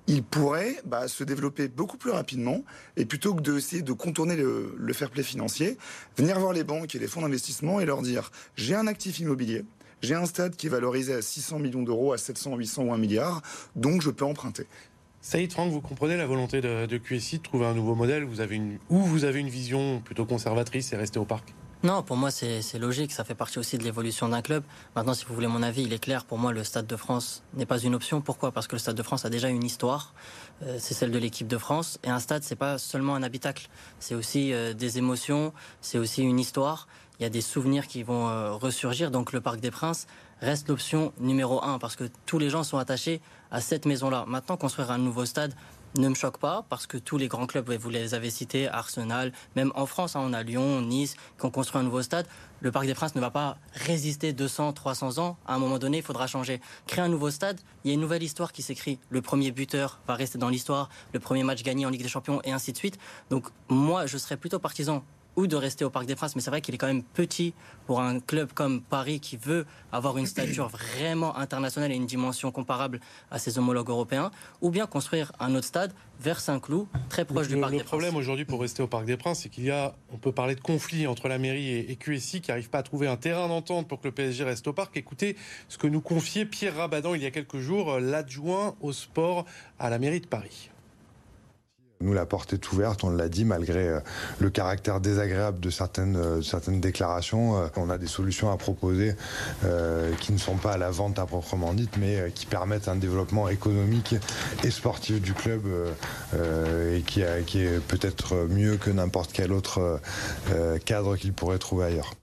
il 0.06 0.22
pourrait 0.22 0.76
bah, 0.84 1.08
se 1.08 1.24
développer 1.24 1.68
beaucoup 1.68 1.96
plus 1.96 2.10
rapidement 2.10 2.62
et 2.96 3.04
plutôt 3.04 3.34
que 3.34 3.40
d'essayer 3.40 3.82
de 3.82 3.92
contourner 3.92 4.36
le, 4.36 4.74
le 4.76 4.92
fair 4.92 5.10
play 5.10 5.22
financier, 5.22 5.78
venir 6.16 6.38
voir 6.38 6.52
les 6.52 6.64
banques 6.64 6.94
et 6.94 6.98
les 6.98 7.06
fonds 7.06 7.22
d'investissement 7.22 7.80
et 7.80 7.86
leur 7.86 8.02
dire 8.02 8.30
j'ai 8.56 8.74
un 8.74 8.86
actif 8.88 9.20
immobilier, 9.20 9.64
j'ai 10.02 10.14
un 10.14 10.26
stade 10.26 10.56
qui 10.56 10.66
est 10.66 10.70
valorisé 10.70 11.14
à 11.14 11.22
600 11.22 11.58
millions 11.58 11.82
d'euros, 11.82 12.12
à 12.12 12.18
700, 12.18 12.56
800 12.56 12.82
ou 12.84 12.92
1 12.92 12.98
milliard, 12.98 13.42
donc 13.76 14.02
je 14.02 14.10
peux 14.10 14.24
emprunter. 14.24 14.66
Saïd 15.22 15.52
Franck, 15.52 15.70
vous 15.70 15.82
comprenez 15.82 16.16
la 16.16 16.26
volonté 16.26 16.62
de, 16.62 16.86
de, 16.86 16.96
QSI 16.96 17.38
de 17.38 17.42
trouver 17.42 17.66
un 17.66 17.74
nouveau 17.74 17.94
modèle? 17.94 18.24
Vous 18.24 18.40
avez 18.40 18.56
une, 18.56 18.78
Ou 18.88 19.00
vous 19.00 19.24
avez 19.24 19.40
une 19.40 19.50
vision 19.50 20.00
plutôt 20.00 20.24
conservatrice 20.24 20.92
et 20.92 20.96
rester 20.96 21.18
au 21.18 21.26
parc? 21.26 21.52
Non, 21.82 22.02
pour 22.02 22.18
moi 22.18 22.30
c'est 22.30 22.78
logique, 22.78 23.10
ça 23.10 23.24
fait 23.24 23.34
partie 23.34 23.58
aussi 23.58 23.78
de 23.78 23.84
l'évolution 23.84 24.28
d'un 24.28 24.42
club. 24.42 24.62
Maintenant, 24.94 25.14
si 25.14 25.24
vous 25.24 25.34
voulez 25.34 25.46
mon 25.46 25.62
avis, 25.62 25.84
il 25.84 25.94
est 25.94 25.98
clair, 25.98 26.26
pour 26.26 26.36
moi 26.36 26.52
le 26.52 26.62
Stade 26.62 26.86
de 26.86 26.96
France 26.96 27.42
n'est 27.54 27.64
pas 27.64 27.78
une 27.78 27.94
option. 27.94 28.20
Pourquoi? 28.20 28.52
Parce 28.52 28.66
que 28.66 28.74
le 28.74 28.78
Stade 28.78 28.96
de 28.96 29.02
France 29.02 29.24
a 29.24 29.30
déjà 29.30 29.48
une 29.48 29.64
histoire, 29.64 30.12
euh, 30.62 30.76
c'est 30.78 30.92
celle 30.92 31.10
de 31.10 31.18
l'équipe 31.18 31.48
de 31.48 31.56
France. 31.56 31.98
Et 32.04 32.10
un 32.10 32.18
stade, 32.18 32.42
c'est 32.42 32.54
pas 32.54 32.76
seulement 32.76 33.14
un 33.14 33.22
habitacle, 33.22 33.70
c'est 33.98 34.14
aussi 34.14 34.52
euh, 34.52 34.74
des 34.74 34.98
émotions, 34.98 35.54
c'est 35.80 35.96
aussi 35.96 36.22
une 36.22 36.38
histoire 36.38 36.86
il 37.20 37.24
y 37.24 37.26
a 37.26 37.30
des 37.30 37.42
souvenirs 37.42 37.86
qui 37.86 38.02
vont 38.02 38.28
euh, 38.28 38.52
ressurgir. 38.52 39.10
Donc 39.10 39.32
le 39.32 39.42
Parc 39.42 39.60
des 39.60 39.70
Princes 39.70 40.06
reste 40.40 40.68
l'option 40.68 41.12
numéro 41.20 41.62
un 41.62 41.78
parce 41.78 41.94
que 41.94 42.04
tous 42.24 42.38
les 42.38 42.48
gens 42.48 42.64
sont 42.64 42.78
attachés 42.78 43.20
à 43.50 43.60
cette 43.60 43.84
maison-là. 43.84 44.24
Maintenant, 44.26 44.56
construire 44.56 44.90
un 44.90 44.98
nouveau 44.98 45.26
stade 45.26 45.54
ne 45.98 46.08
me 46.08 46.14
choque 46.14 46.38
pas 46.38 46.64
parce 46.68 46.86
que 46.86 46.96
tous 46.96 47.18
les 47.18 47.28
grands 47.28 47.46
clubs, 47.46 47.68
vous 47.68 47.90
les 47.90 48.14
avez 48.14 48.30
cités, 48.30 48.68
Arsenal, 48.68 49.32
même 49.56 49.72
en 49.74 49.86
France, 49.86 50.16
hein, 50.16 50.20
on 50.22 50.32
a 50.32 50.42
Lyon, 50.42 50.80
Nice, 50.82 51.16
qui 51.38 51.44
ont 51.44 51.50
construit 51.50 51.80
un 51.80 51.84
nouveau 51.84 52.00
stade. 52.00 52.26
Le 52.60 52.70
Parc 52.70 52.86
des 52.86 52.94
Princes 52.94 53.14
ne 53.14 53.20
va 53.20 53.30
pas 53.30 53.58
résister 53.74 54.32
200, 54.32 54.72
300 54.72 55.18
ans. 55.18 55.36
À 55.46 55.54
un 55.54 55.58
moment 55.58 55.78
donné, 55.78 55.98
il 55.98 56.02
faudra 56.02 56.26
changer. 56.26 56.60
Créer 56.86 57.04
un 57.04 57.08
nouveau 57.08 57.30
stade, 57.30 57.60
il 57.84 57.88
y 57.88 57.90
a 57.90 57.94
une 57.94 58.00
nouvelle 58.00 58.22
histoire 58.22 58.52
qui 58.52 58.62
s'écrit. 58.62 58.98
Le 59.10 59.20
premier 59.20 59.50
buteur 59.50 60.00
va 60.06 60.14
rester 60.14 60.38
dans 60.38 60.48
l'histoire, 60.48 60.88
le 61.12 61.20
premier 61.20 61.42
match 61.42 61.62
gagné 61.64 61.84
en 61.84 61.90
Ligue 61.90 62.02
des 62.02 62.08
Champions 62.08 62.40
et 62.44 62.52
ainsi 62.52 62.72
de 62.72 62.78
suite. 62.78 62.98
Donc 63.28 63.48
moi, 63.68 64.06
je 64.06 64.16
serais 64.16 64.36
plutôt 64.36 64.58
partisan 64.58 65.02
ou 65.40 65.46
de 65.46 65.56
rester 65.56 65.84
au 65.84 65.90
Parc 65.90 66.06
des 66.06 66.14
Princes. 66.14 66.36
Mais 66.36 66.42
c'est 66.42 66.50
vrai 66.50 66.60
qu'il 66.60 66.74
est 66.74 66.78
quand 66.78 66.86
même 66.86 67.02
petit 67.02 67.54
pour 67.86 68.00
un 68.00 68.20
club 68.20 68.52
comme 68.52 68.82
Paris 68.82 69.20
qui 69.20 69.36
veut 69.36 69.64
avoir 69.90 70.18
une 70.18 70.26
stature 70.26 70.68
vraiment 70.68 71.36
internationale 71.36 71.90
et 71.92 71.94
une 71.94 72.06
dimension 72.06 72.52
comparable 72.52 73.00
à 73.30 73.38
ses 73.38 73.58
homologues 73.58 73.88
européens, 73.88 74.30
ou 74.60 74.70
bien 74.70 74.86
construire 74.86 75.32
un 75.40 75.54
autre 75.54 75.66
stade 75.66 75.92
vers 76.20 76.40
Saint-Cloud, 76.40 76.86
très 77.08 77.24
proche 77.24 77.48
du 77.48 77.58
Parc 77.58 77.72
des 77.72 77.78
Princes. 77.78 77.84
Le 77.84 77.88
problème 77.88 78.16
aujourd'hui 78.16 78.44
pour 78.44 78.60
rester 78.60 78.82
au 78.82 78.86
Parc 78.86 79.06
des 79.06 79.16
Princes, 79.16 79.40
c'est 79.40 79.48
qu'il 79.48 79.64
y 79.64 79.70
a, 79.70 79.94
on 80.12 80.18
peut 80.18 80.32
parler 80.32 80.54
de 80.54 80.60
conflit 80.60 81.06
entre 81.06 81.28
la 81.28 81.38
mairie 81.38 81.70
et, 81.70 81.96
QSI 81.96 82.40
qui 82.40 82.50
n'arrive 82.50 82.70
pas 82.70 82.78
à 82.78 82.82
trouver 82.82 83.08
un 83.08 83.16
terrain 83.16 83.48
d'entente 83.48 83.88
pour 83.88 84.00
que 84.00 84.08
le 84.08 84.14
PSG 84.14 84.44
reste 84.44 84.66
au 84.68 84.72
parc. 84.72 84.96
Écoutez 84.96 85.36
ce 85.68 85.78
que 85.78 85.86
nous 85.86 86.00
confiait 86.00 86.44
Pierre 86.44 86.76
Rabadan 86.76 87.14
il 87.14 87.22
y 87.22 87.26
a 87.26 87.30
quelques 87.30 87.58
jours, 87.58 87.98
l'adjoint 87.98 88.74
au 88.80 88.92
sport 88.92 89.46
à 89.78 89.90
la 89.90 89.98
mairie 89.98 90.20
de 90.20 90.26
Paris. 90.26 90.70
Nous, 92.02 92.14
la 92.14 92.24
porte 92.24 92.54
est 92.54 92.72
ouverte, 92.72 93.04
on 93.04 93.10
l'a 93.10 93.28
dit, 93.28 93.44
malgré 93.44 93.86
euh, 93.86 94.00
le 94.38 94.48
caractère 94.48 95.00
désagréable 95.00 95.60
de 95.60 95.68
certaines, 95.68 96.16
euh, 96.16 96.40
certaines 96.40 96.80
déclarations. 96.80 97.58
Euh, 97.58 97.66
on 97.76 97.90
a 97.90 97.98
des 97.98 98.06
solutions 98.06 98.50
à 98.50 98.56
proposer 98.56 99.14
qui 100.20 100.32
ne 100.32 100.38
sont 100.38 100.56
pas 100.56 100.72
à 100.72 100.78
la 100.78 100.90
vente 100.90 101.18
à 101.18 101.26
proprement 101.26 101.74
dite, 101.74 101.96
mais 101.98 102.30
qui 102.34 102.46
permettent 102.46 102.88
un 102.88 102.96
développement 102.96 103.48
économique 103.48 104.14
et 104.64 104.70
sportif 104.70 105.20
du 105.20 105.34
club 105.34 105.62
et 106.34 107.02
qui, 107.02 107.22
qui 107.46 107.62
est 107.62 107.80
peut-être 107.80 108.46
mieux 108.48 108.76
que 108.76 108.90
n'importe 108.90 109.32
quel 109.32 109.52
autre 109.52 110.00
cadre 110.84 111.16
qu'il 111.16 111.32
pourrait 111.32 111.58
trouver 111.58 111.86
ailleurs. 111.86 112.19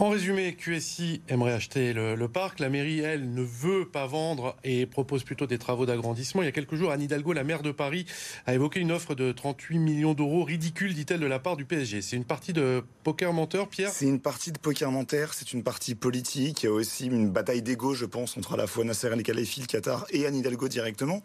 En 0.00 0.10
résumé, 0.10 0.54
QSI 0.54 1.22
aimerait 1.26 1.52
acheter 1.52 1.92
le, 1.92 2.28
parc. 2.28 2.60
La 2.60 2.68
mairie, 2.68 3.00
elle, 3.00 3.34
ne 3.34 3.42
veut 3.42 3.84
pas 3.84 4.06
vendre 4.06 4.54
et 4.62 4.86
propose 4.86 5.24
plutôt 5.24 5.48
des 5.48 5.58
travaux 5.58 5.86
d'agrandissement. 5.86 6.40
Il 6.40 6.44
y 6.44 6.48
a 6.48 6.52
quelques 6.52 6.76
jours, 6.76 6.92
Anne 6.92 7.02
Hidalgo, 7.02 7.32
la 7.32 7.42
maire 7.42 7.62
de 7.62 7.72
Paris, 7.72 8.06
a 8.46 8.54
évoqué 8.54 8.78
une 8.78 8.92
offre 8.92 9.16
de 9.16 9.32
38 9.32 9.80
millions 9.80 10.14
d'euros 10.14 10.44
ridicule, 10.44 10.94
dit-elle, 10.94 11.18
de 11.18 11.26
la 11.26 11.40
part 11.40 11.56
du 11.56 11.64
PSG. 11.64 12.00
C'est 12.00 12.14
une 12.14 12.24
partie 12.24 12.52
de 12.52 12.84
poker 13.02 13.32
menteur, 13.32 13.66
Pierre? 13.66 13.90
C'est 13.90 14.06
une 14.06 14.20
partie 14.20 14.52
de 14.52 14.58
poker 14.58 14.92
menteur, 14.92 15.34
c'est 15.34 15.52
une 15.52 15.64
partie 15.64 15.96
politique. 15.96 16.62
Il 16.62 16.66
y 16.66 16.68
a 16.68 16.72
aussi 16.72 17.06
une 17.06 17.30
bataille 17.30 17.62
d'ego, 17.62 17.94
je 17.94 18.04
pense, 18.04 18.36
entre 18.36 18.54
à 18.54 18.56
la 18.56 18.68
fois 18.68 18.84
Nasser 18.84 19.08
El 19.08 19.24
Khelaïfi, 19.24 19.62
le 19.62 19.66
Qatar, 19.66 20.06
et 20.10 20.26
Anne 20.26 20.36
Hidalgo 20.36 20.68
directement. 20.68 21.24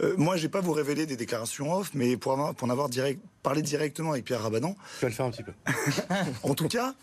Euh, 0.00 0.14
moi, 0.16 0.36
je 0.36 0.42
vais 0.42 0.48
pas 0.48 0.60
vous 0.60 0.72
révéler 0.72 1.06
des 1.06 1.16
déclarations 1.16 1.74
off, 1.74 1.90
mais 1.92 2.16
pour, 2.16 2.30
avoir, 2.30 2.54
pour 2.54 2.68
en 2.68 2.70
avoir 2.70 2.88
direct, 2.88 3.20
parlé 3.42 3.62
directement 3.62 4.12
avec 4.12 4.24
Pierre 4.24 4.42
Rabadan. 4.42 4.76
Tu 5.00 5.06
vas 5.06 5.08
le 5.08 5.14
faire 5.14 5.26
un 5.26 5.32
petit 5.32 5.42
peu. 5.42 5.52
en 6.44 6.54
tout 6.54 6.68
cas, 6.68 6.94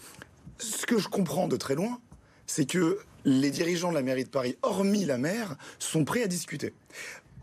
ce 0.59 0.85
que 0.85 0.97
je 0.97 1.07
comprends 1.07 1.47
de 1.47 1.57
très 1.57 1.75
loin, 1.75 1.99
c'est 2.45 2.65
que 2.65 2.99
les 3.25 3.51
dirigeants 3.51 3.89
de 3.89 3.95
la 3.95 4.01
mairie 4.01 4.23
de 4.23 4.29
Paris, 4.29 4.57
hormis 4.61 5.05
la 5.05 5.17
maire, 5.17 5.55
sont 5.77 6.05
prêts 6.05 6.23
à 6.23 6.27
discuter. 6.27 6.73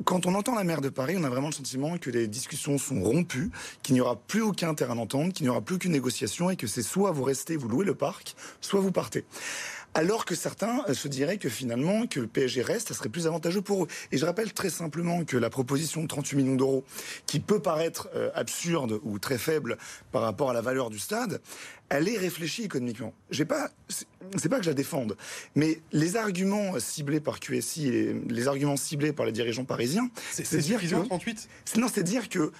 Quand 0.04 0.26
on 0.26 0.34
entend 0.34 0.54
la 0.54 0.64
maire 0.64 0.82
de 0.82 0.90
Paris, 0.90 1.16
on 1.18 1.24
a 1.24 1.30
vraiment 1.30 1.48
le 1.48 1.54
sentiment 1.54 1.96
que 1.96 2.10
les 2.10 2.28
discussions 2.28 2.76
sont 2.76 3.00
rompues, 3.00 3.50
qu'il 3.82 3.94
n'y 3.94 4.00
aura 4.02 4.16
plus 4.16 4.42
aucun 4.42 4.74
terrain 4.74 4.94
d'entente, 4.94 5.32
qu'il 5.32 5.44
n'y 5.44 5.50
aura 5.50 5.62
plus 5.62 5.76
aucune 5.76 5.92
négociation 5.92 6.50
et 6.50 6.56
que 6.56 6.66
c'est 6.66 6.82
soit 6.82 7.12
vous 7.12 7.22
restez, 7.22 7.56
vous 7.56 7.68
louez 7.68 7.86
le 7.86 7.94
parc, 7.94 8.36
soit 8.60 8.80
vous 8.80 8.92
partez. 8.92 9.24
Alors 9.96 10.26
que 10.26 10.34
certains 10.34 10.84
euh, 10.90 10.92
se 10.92 11.08
diraient 11.08 11.38
que 11.38 11.48
finalement, 11.48 12.06
que 12.06 12.20
le 12.20 12.26
PSG 12.26 12.60
reste, 12.60 12.88
ça 12.88 12.94
serait 12.94 13.08
plus 13.08 13.26
avantageux 13.26 13.62
pour 13.62 13.84
eux. 13.84 13.88
Et 14.12 14.18
je 14.18 14.26
rappelle 14.26 14.52
très 14.52 14.68
simplement 14.68 15.24
que 15.24 15.38
la 15.38 15.48
proposition 15.48 16.02
de 16.02 16.06
38 16.06 16.36
millions 16.36 16.54
d'euros, 16.54 16.84
qui 17.24 17.40
peut 17.40 17.60
paraître 17.60 18.10
euh, 18.14 18.28
absurde 18.34 19.00
ou 19.04 19.18
très 19.18 19.38
faible 19.38 19.78
par 20.12 20.20
rapport 20.20 20.50
à 20.50 20.52
la 20.52 20.60
valeur 20.60 20.90
du 20.90 20.98
stade, 20.98 21.40
elle 21.88 22.08
est 22.08 22.18
réfléchie 22.18 22.64
économiquement. 22.64 23.14
J'ai 23.30 23.46
pas, 23.46 23.70
c'est 23.88 24.48
pas 24.50 24.58
que 24.58 24.64
je 24.64 24.70
la 24.70 24.74
défende, 24.74 25.16
mais 25.54 25.80
les 25.92 26.16
arguments 26.16 26.78
ciblés 26.78 27.20
par 27.20 27.40
QSI 27.40 27.88
et 27.88 28.12
les, 28.28 28.48
arguments 28.48 28.76
ciblés 28.76 29.14
par 29.14 29.24
les 29.24 29.32
dirigeants 29.32 29.64
parisiens, 29.64 30.10
c'est 30.30 30.58
dire 30.58 30.80
que 30.80 31.04
38. 31.06 31.48
Non, 31.78 31.86
c'est 31.92 32.02
dire 32.02 32.28
que 32.28 32.52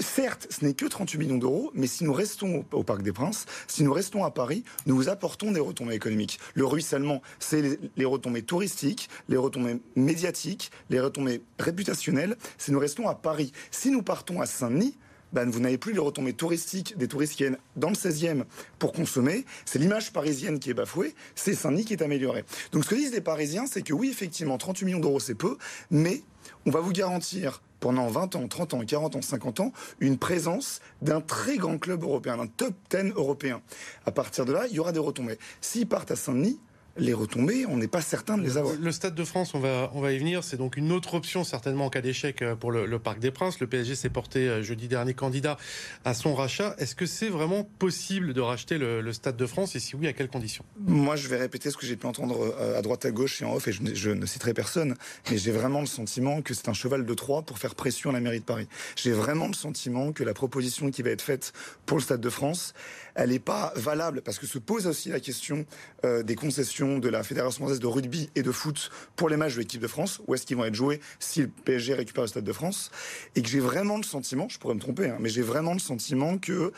Certes, 0.00 0.46
ce 0.50 0.64
n'est 0.64 0.74
que 0.74 0.86
38 0.86 1.18
millions 1.18 1.38
d'euros, 1.38 1.72
mais 1.74 1.88
si 1.88 2.04
nous 2.04 2.12
restons 2.12 2.64
au, 2.72 2.84
Parc 2.84 3.02
des 3.02 3.12
Princes, 3.12 3.46
si 3.66 3.82
nous 3.82 3.92
restons 3.92 4.24
à 4.24 4.30
Paris, 4.30 4.62
nous 4.86 4.94
vous 4.94 5.08
apportons 5.08 5.50
des 5.50 5.60
retombées 5.60 5.94
économiques. 5.94 6.38
Le 6.54 6.64
ruissellement, 6.64 7.20
c'est 7.40 7.80
les, 7.96 8.04
retombées 8.04 8.42
touristiques, 8.42 9.08
les 9.28 9.36
retombées 9.36 9.80
médiatiques, 9.96 10.70
les 10.90 11.00
retombées 11.00 11.42
réputationnelles, 11.58 12.36
si 12.58 12.70
nous 12.70 12.78
restons 12.78 13.08
à 13.08 13.16
Paris. 13.16 13.52
Si 13.72 13.90
nous 13.90 14.02
partons 14.02 14.40
à 14.40 14.46
Saint-Denis, 14.46 14.96
ben, 15.32 15.50
vous 15.50 15.60
n'avez 15.60 15.78
plus 15.78 15.92
les 15.92 15.98
retombées 15.98 16.32
touristiques 16.32 16.96
des 16.96 17.08
touristes 17.08 17.34
qui 17.34 17.42
viennent 17.42 17.58
dans 17.76 17.90
le 17.90 17.94
16e 17.94 18.44
pour 18.78 18.92
consommer. 18.92 19.44
C'est 19.64 19.78
l'image 19.80 20.12
parisienne 20.12 20.60
qui 20.60 20.70
est 20.70 20.74
bafouée, 20.74 21.14
c'est 21.34 21.54
Saint-Denis 21.54 21.84
qui 21.84 21.92
est 21.92 22.02
amélioré. 22.02 22.44
Donc 22.72 22.84
ce 22.84 22.90
que 22.90 22.94
disent 22.94 23.12
les 23.12 23.20
Parisiens, 23.20 23.66
c'est 23.66 23.82
que 23.82 23.92
oui, 23.92 24.10
effectivement, 24.10 24.58
38 24.58 24.86
millions 24.86 25.00
d'euros, 25.00 25.20
c'est 25.20 25.34
peu, 25.34 25.58
mais 25.90 26.22
on 26.66 26.70
va 26.70 26.80
vous 26.80 26.92
garantir 26.92 27.62
pendant 27.80 28.06
20 28.08 28.36
ans, 28.36 28.48
30 28.48 28.74
ans, 28.74 28.80
40 28.84 29.16
ans, 29.16 29.22
50 29.22 29.60
ans, 29.60 29.72
une 30.00 30.18
présence 30.18 30.80
d'un 31.02 31.20
très 31.20 31.56
grand 31.56 31.78
club 31.78 32.02
européen, 32.02 32.36
d'un 32.36 32.46
top 32.46 32.74
10 32.90 33.12
européen. 33.14 33.60
À 34.06 34.10
partir 34.10 34.44
de 34.44 34.52
là, 34.52 34.66
il 34.68 34.74
y 34.74 34.78
aura 34.78 34.92
des 34.92 34.98
retombées. 34.98 35.38
S'ils 35.60 35.86
partent 35.86 36.10
à 36.10 36.16
Saint-Denis, 36.16 36.58
les 36.98 37.14
retombées, 37.14 37.66
on 37.66 37.76
n'est 37.76 37.88
pas 37.88 38.00
certain 38.00 38.36
de 38.36 38.42
les 38.42 38.56
avoir. 38.56 38.74
Le 38.74 38.92
Stade 38.92 39.14
de 39.14 39.24
France, 39.24 39.54
on 39.54 39.60
va, 39.60 39.90
on 39.94 40.00
va 40.00 40.12
y 40.12 40.18
venir. 40.18 40.44
C'est 40.44 40.56
donc 40.56 40.76
une 40.76 40.92
autre 40.92 41.14
option, 41.14 41.44
certainement 41.44 41.86
en 41.86 41.90
cas 41.90 42.00
d'échec 42.00 42.42
euh, 42.42 42.54
pour 42.54 42.72
le, 42.72 42.98
Parc 42.98 43.18
des 43.20 43.30
Princes. 43.30 43.60
Le 43.60 43.66
PSG 43.66 43.94
s'est 43.94 44.10
porté 44.10 44.48
euh, 44.48 44.62
jeudi 44.62 44.88
dernier 44.88 45.14
candidat 45.14 45.56
à 46.04 46.14
son 46.14 46.34
rachat. 46.34 46.74
Est-ce 46.78 46.94
que 46.94 47.06
c'est 47.06 47.28
vraiment 47.28 47.64
possible 47.78 48.34
de 48.34 48.40
racheter 48.40 48.78
le, 48.78 49.12
Stade 49.12 49.36
de 49.36 49.46
France? 49.46 49.76
Et 49.76 49.80
si 49.80 49.96
oui, 49.96 50.06
à 50.06 50.12
quelles 50.12 50.28
conditions? 50.28 50.64
Moi, 50.78 51.16
je 51.16 51.28
vais 51.28 51.36
répéter 51.36 51.70
ce 51.70 51.76
que 51.76 51.86
j'ai 51.86 51.96
pu 51.96 52.06
entendre 52.06 52.54
euh, 52.58 52.78
à 52.78 52.82
droite, 52.82 53.04
à 53.04 53.10
gauche 53.10 53.40
et 53.42 53.44
en 53.44 53.54
off, 53.54 53.68
et 53.68 53.72
je, 53.72 54.10
ne 54.10 54.26
citerai 54.26 54.54
personne, 54.54 54.96
mais 55.30 55.38
j'ai 55.38 55.52
vraiment 55.52 55.80
le 55.80 55.86
sentiment 55.86 56.42
que 56.42 56.54
c'est 56.54 56.68
un 56.68 56.74
cheval 56.74 57.06
de 57.06 57.14
Troie 57.14 57.42
pour 57.42 57.58
faire 57.58 57.74
pression 57.74 58.10
à 58.10 58.12
la 58.12 58.20
mairie 58.20 58.40
de 58.40 58.44
Paris. 58.44 58.68
J'ai 58.96 59.12
vraiment 59.12 59.46
le 59.46 59.54
sentiment 59.54 60.12
que 60.12 60.24
la 60.24 60.34
proposition 60.34 60.90
qui 60.90 61.02
va 61.02 61.10
être 61.10 61.22
faite 61.22 61.52
pour 61.86 61.98
le 61.98 62.02
Stade 62.02 62.20
de 62.20 62.30
France, 62.30 62.74
elle 63.18 63.30
n'est 63.30 63.40
pas 63.40 63.72
valable 63.74 64.22
parce 64.22 64.38
que 64.38 64.46
se 64.46 64.58
pose 64.58 64.86
aussi 64.86 65.08
la 65.08 65.20
question 65.20 65.66
des 66.04 66.34
concessions 66.36 66.98
de 66.98 67.08
la 67.08 67.22
Fédération 67.24 67.64
française 67.64 67.80
de 67.80 67.86
rugby 67.86 68.30
et 68.36 68.42
de 68.42 68.52
foot 68.52 68.90
pour 69.16 69.28
les 69.28 69.36
matchs 69.36 69.54
de 69.54 69.58
l'équipe 69.58 69.80
de 69.80 69.88
France, 69.88 70.20
où 70.26 70.34
est-ce 70.34 70.46
qu'ils 70.46 70.56
vont 70.56 70.64
être 70.64 70.74
joués 70.74 71.00
si 71.18 71.42
le 71.42 71.48
PSG 71.48 71.94
récupère 71.94 72.22
le 72.22 72.28
Stade 72.28 72.44
de 72.44 72.52
France, 72.52 72.90
et 73.34 73.42
que 73.42 73.48
j'ai 73.48 73.60
vraiment 73.60 73.96
le 73.96 74.04
sentiment, 74.04 74.48
je 74.48 74.58
pourrais 74.58 74.74
me 74.74 74.80
tromper, 74.80 75.08
hein, 75.10 75.16
mais 75.18 75.28
j'ai 75.28 75.42
vraiment 75.42 75.72
le 75.72 75.80
sentiment 75.80 76.38
que 76.38 76.72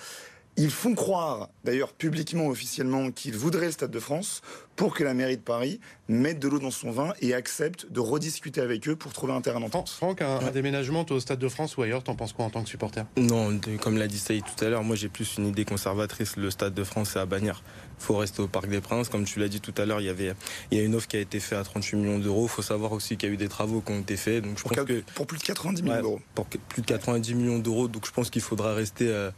ils 0.60 0.70
font 0.70 0.94
croire, 0.94 1.48
d'ailleurs 1.64 1.94
publiquement, 1.94 2.48
officiellement, 2.48 3.10
qu'ils 3.10 3.34
voudraient 3.34 3.66
le 3.66 3.72
Stade 3.72 3.90
de 3.90 3.98
France 3.98 4.42
pour 4.76 4.94
que 4.94 5.02
la 5.02 5.14
mairie 5.14 5.38
de 5.38 5.42
Paris 5.42 5.80
mette 6.08 6.38
de 6.38 6.48
l'eau 6.48 6.58
dans 6.58 6.70
son 6.70 6.90
vin 6.90 7.14
et 7.22 7.32
accepte 7.32 7.90
de 7.90 7.98
rediscuter 7.98 8.60
avec 8.60 8.86
eux 8.86 8.94
pour 8.94 9.14
trouver 9.14 9.32
un 9.32 9.40
terrain 9.40 9.60
d'entente. 9.60 9.88
Franck, 9.88 10.20
un, 10.20 10.38
un, 10.40 10.50
déménagement 10.50 11.06
au 11.08 11.18
Stade 11.18 11.38
de 11.38 11.48
France 11.48 11.78
ou 11.78 11.82
ailleurs, 11.82 12.02
t'en 12.02 12.14
penses 12.14 12.34
quoi 12.34 12.44
en 12.44 12.50
tant 12.50 12.62
que 12.62 12.68
supporter? 12.68 13.04
Non, 13.16 13.58
comme 13.80 13.96
l'a 13.96 14.06
dit 14.06 14.18
Saïd 14.18 14.44
tout 14.44 14.62
à 14.62 14.68
l'heure, 14.68 14.84
moi 14.84 14.96
j'ai 14.96 15.08
plus 15.08 15.38
une 15.38 15.46
idée 15.46 15.64
conservatrice. 15.64 16.36
Le 16.36 16.50
Stade 16.50 16.74
de 16.74 16.84
France, 16.84 17.12
c'est 17.14 17.20
à 17.20 17.26
Bagnères. 17.26 17.62
Il 17.98 18.04
faut 18.04 18.16
rester 18.16 18.42
au 18.42 18.48
Parc 18.48 18.68
des 18.68 18.82
Princes. 18.82 19.08
Comme 19.08 19.24
tu 19.24 19.40
l'as 19.40 19.48
dit 19.48 19.62
tout 19.62 19.74
à 19.78 19.86
l'heure, 19.86 20.02
il 20.02 20.06
y 20.06 20.10
avait 20.10 20.34
il 20.70 20.76
y 20.76 20.80
a 20.82 20.84
une 20.84 20.94
offre 20.94 21.08
qui 21.08 21.16
a 21.16 21.20
été 21.20 21.40
faite 21.40 21.58
à 21.58 21.64
38 21.64 21.96
millions 21.96 22.18
d'euros. 22.18 22.44
Il 22.44 22.50
faut 22.50 22.62
savoir 22.62 22.92
aussi 22.92 23.16
qu'il 23.16 23.30
y 23.30 23.32
a 23.32 23.34
eu 23.34 23.38
des 23.38 23.48
travaux 23.48 23.80
qui 23.80 23.92
ont 23.92 24.00
été 24.00 24.18
faits. 24.18 24.44
Donc 24.44 24.58
je 24.58 24.62
pour, 24.62 24.72
pense 24.72 24.84
que, 24.84 25.02
pour 25.14 25.26
plus 25.26 25.38
de 25.38 25.44
90 25.44 25.82
millions 25.82 26.00
d'euros. 26.02 26.20
Pour 26.34 26.44
plus 26.44 26.82
de 26.82 26.86
90 26.86 27.34
millions 27.34 27.58
d'euros. 27.58 27.88
Donc 27.88 28.06
je 28.06 28.12
pense 28.12 28.28
qu'il 28.28 28.42
faudra 28.42 28.74
rester... 28.74 29.08
Euh, 29.08 29.30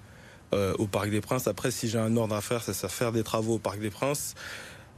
euh, 0.53 0.75
au 0.79 0.87
Parc 0.87 1.11
des 1.11 1.21
Princes. 1.21 1.47
Après, 1.47 1.71
si 1.71 1.89
j'ai 1.89 1.99
un 1.99 2.17
ordre 2.17 2.35
à 2.35 2.41
faire, 2.41 2.63
c'est 2.63 2.73
ça, 2.73 2.89
faire 2.89 3.13
des 3.13 3.23
travaux 3.23 3.55
au 3.55 3.59
Parc 3.59 3.81
des 3.81 3.91
Princes. 3.91 4.35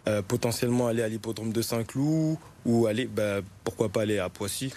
Euh, 0.07 0.21
potentiellement 0.21 0.87
aller 0.87 1.03
à 1.03 1.09
l'hippodrome 1.09 1.51
de 1.51 1.63
Saint-Cloud 1.63 2.37
ou 2.67 2.87
aller 2.87 3.07
bah, 3.07 3.41
pourquoi 3.63 3.89
pas 3.89 4.03
aller 4.03 4.19
à 4.19 4.29
Poissy 4.29 4.71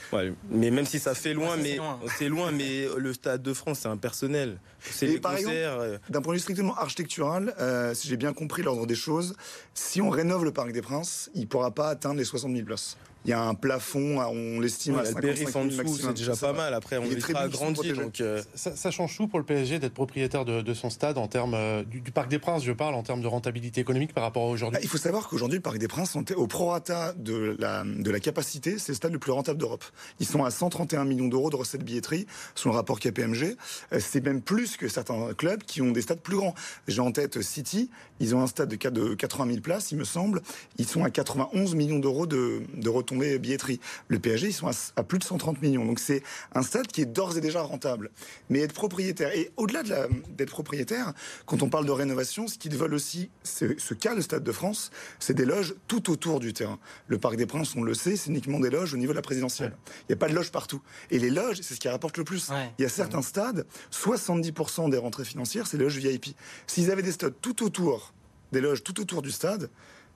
mais 0.50 0.72
même 0.72 0.86
si 0.86 1.00
ça 1.00 1.16
fait 1.16 1.34
loin 1.34 1.58
mais 1.58 1.78
c'est 2.18 2.30
loin. 2.30 2.54
mais 2.54 2.88
le 2.98 3.12
stade 3.12 3.44
de 3.44 3.54
France 3.54 3.80
c'est 3.82 3.90
impersonnel 3.90 4.58
c'est 4.80 5.06
les 5.06 5.20
concerts 5.20 5.80
euh. 5.80 5.98
d'un 6.10 6.22
point 6.22 6.32
de 6.32 6.38
vue 6.38 6.42
strictement 6.42 6.78
architectural 6.78 7.54
si 7.94 8.08
j'ai 8.08 8.16
bien 8.16 8.32
compris 8.32 8.64
l'ordre 8.64 8.88
des 8.88 8.96
choses 8.96 9.36
si 9.74 10.00
on 10.00 10.10
rénove 10.10 10.46
le 10.46 10.54
Parc 10.54 10.72
des 10.72 10.82
Princes 10.82 11.30
il 11.36 11.46
pourra 11.46 11.72
pas 11.72 11.90
atteindre 11.90 12.20
les 12.20 12.24
60 12.24 12.54
000 12.54 12.66
places 12.66 12.96
il 13.28 13.32
y 13.32 13.34
a 13.34 13.42
un 13.42 13.56
plafond, 13.56 14.22
on 14.22 14.62
l'estime 14.62 14.98
à 14.98 15.04
55 15.04 15.52
000 15.52 15.76
maximum. 15.76 15.98
C'est 16.00 16.14
déjà 16.14 16.36
pas 16.38 16.54
mal. 16.54 16.74
Après, 16.74 16.98
on 16.98 17.04
est 17.04 17.20
très 17.20 17.36
agrandi. 17.36 17.92
Donc, 17.92 18.22
euh, 18.22 18.42
ça, 18.56 18.90
change 18.90 19.18
tout 19.18 19.28
pour 19.28 19.38
le 19.38 19.44
PSG 19.44 19.80
d'être 19.80 19.94
propriétaire 19.94 20.46
de, 20.46 20.74
son 20.74 20.90
stade 20.90 21.18
en 21.18 21.28
termes 21.28 21.54
euh, 21.54 21.84
du, 21.84 22.00
Parc 22.12 22.30
des 22.30 22.40
Princes. 22.40 22.64
Je 22.64 22.72
parle 22.72 22.96
en 22.96 23.04
termes 23.04 23.22
de 23.22 23.28
rentabilité 23.28 23.82
économique 23.82 24.14
par 24.14 24.24
rapport 24.24 24.44
à 24.44 24.48
aujourd'hui. 24.48 24.78
Bah, 24.78 24.80
il 24.82 24.88
faut 24.88 24.98
savoir 24.98 25.28
qu'aujourd'hui, 25.28 25.58
le 25.58 25.62
Parc 25.62 25.78
des 25.78 25.90
Princes, 25.90 26.16
au 26.16 26.48
prorata 26.48 27.14
de 27.18 27.58
la, 27.60 27.84
de 27.84 28.10
la 28.10 28.22
capacité, 28.22 28.78
c'est 28.78 28.94
le 28.94 28.96
stade 28.96 29.12
le 29.12 29.20
plus 29.20 29.34
rentable 29.34 29.60
d'Europe. 29.60 29.84
Ils 30.22 30.26
sont 30.26 30.46
à 30.46 30.52
131 30.52 31.04
millions 31.04 31.28
d'euros 31.28 31.50
de 31.50 31.58
recettes 31.58 31.84
billetterie, 31.84 32.28
sur 32.56 32.70
le 32.70 32.76
rapport 32.76 32.98
KPMG. 32.98 33.58
Euh, 33.92 34.00
c'est 34.00 34.24
même 34.24 34.42
plus 34.42 34.78
que 34.78 34.88
certains 34.88 35.34
clubs 35.34 35.64
qui 35.64 35.82
ont 35.82 35.92
des 35.92 36.02
stades 36.02 36.22
plus 36.22 36.38
grands. 36.38 36.56
J'ai 36.88 37.02
en 37.02 37.12
tête 37.12 37.42
City, 37.42 37.90
ils 38.22 38.36
ont 38.36 38.42
un 38.42 38.48
stade 38.48 38.70
de 38.70 39.16
80 39.16 39.48
000 39.48 39.60
places, 39.60 39.92
il 39.92 39.98
me 39.98 40.06
semble. 40.06 40.42
Ils 40.78 40.88
sont 40.88 41.04
à 41.04 41.10
91 41.10 41.76
millions 41.76 42.00
d'euros 42.00 42.26
de, 42.26 42.62
de 42.74 42.90
retombées 42.90 43.17
billetterie. 43.18 43.80
Le 44.08 44.20
PSG, 44.20 44.48
ils 44.48 44.54
sont 44.54 44.70
à, 44.96 45.04
plus 45.04 45.20
de 45.20 45.24
130 45.24 45.62
millions. 45.62 45.86
Donc 45.86 46.00
c'est 46.00 46.24
un 46.54 46.62
stade 46.62 46.88
qui 46.88 47.02
est 47.02 47.06
d'ores 47.06 47.38
et 47.38 47.42
déjà 47.42 47.62
rentable. 47.62 48.12
Mais 48.50 48.60
être 48.60 48.74
propriétaire, 48.74 49.36
et 49.36 49.52
au-delà 49.58 49.84
d'être 50.30 50.50
propriétaire, 50.50 51.14
quand 51.46 51.64
on 51.64 51.70
parle 51.70 51.86
de 51.86 51.92
rénovation, 51.92 52.48
ce 52.48 52.58
qu'ils 52.58 52.76
veulent 52.76 52.94
aussi, 52.94 53.30
ce 53.44 53.94
qu'a 53.94 54.14
le 54.14 54.22
Stade 54.22 54.44
de 54.44 54.52
France, 54.52 54.92
c'est 55.20 55.34
des 55.34 55.46
loges 55.46 55.76
tout 55.88 56.12
autour 56.12 56.40
du 56.40 56.54
terrain. 56.54 56.80
Le 57.08 57.18
Parc 57.18 57.36
des 57.36 57.46
Princes, 57.46 57.76
on 57.76 57.84
le 57.84 57.94
sait, 57.94 58.16
c'est 58.16 58.30
uniquement 58.30 58.60
des 58.60 58.70
loges 58.70 58.94
au 58.94 58.98
niveau 58.98 59.14
de 59.14 59.18
la 59.18 59.22
présidentielle. 59.22 59.76
Il 60.02 60.06
n'y 60.10 60.14
a 60.14 60.18
pas 60.18 60.30
de 60.30 60.34
loges 60.34 60.52
partout. 60.52 60.82
Et 61.12 61.20
les 61.20 61.30
loges, 61.30 61.58
c'est 61.62 61.76
ce 61.76 61.80
qui 61.80 61.90
rapporte 61.90 62.18
le 62.18 62.24
plus. 62.24 62.50
Il 62.80 62.82
y 62.82 62.86
a 62.86 62.90
certains 62.90 63.22
stades, 63.22 63.66
70% 63.92 64.90
des 64.90 64.98
rentrées 64.98 65.26
financières, 65.26 65.68
c'est 65.68 65.78
les 65.78 65.84
loges 65.84 65.98
VIP. 65.98 66.36
S'ils 66.66 66.92
avaient 66.92 67.04
des 67.04 67.12
stades 67.12 67.36
tout 67.42 67.64
autour, 67.64 68.14
des 68.52 68.62
loges 68.62 68.84
tout 68.84 69.00
autour 69.00 69.22
du 69.22 69.32
stade, 69.32 69.70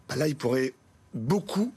bah 0.08 0.16
là, 0.16 0.28
ils 0.28 0.36
pourraient 0.36 0.74
beaucoup 1.14 1.74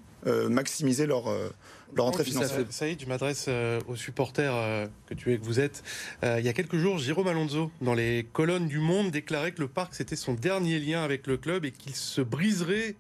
maximiser 0.49 1.07
leur, 1.07 1.29
euh, 1.29 1.51
leur 1.95 2.07
entrée 2.07 2.25
financière. 2.25 2.65
Saïd, 2.71 3.01
je 3.01 3.07
m'adresse 3.07 3.47
euh, 3.49 3.81
aux 3.89 3.97
supporters 3.97 4.89
que 5.07 5.15
tu 5.15 5.33
es, 5.33 5.39
que 5.39 5.45
vous 5.45 5.61
êtes. 5.61 5.83
il 6.23 6.45
y 6.45 6.49
a 6.49 6.53
quelques 6.53 6.77
jours, 6.77 6.99
Jérôme 6.99 7.29
Alonso, 7.29 7.71
dans 7.81 7.95
les 7.95 8.27
colonnes 8.33 8.67
du 8.67 8.79
Monde, 8.79 9.11
déclarait 9.11 9.53
que 9.53 9.61
le 9.61 9.69
parc 9.69 9.95
c'était 9.95 10.17
son 10.17 10.35
dernier 10.35 10.79
lien 10.79 11.03
avec 11.03 11.27
le 11.27 11.37
club 11.37 11.65
et 11.65 11.71
qu'il 11.71 11.95
se 11.95 12.21
briserait 12.21 12.97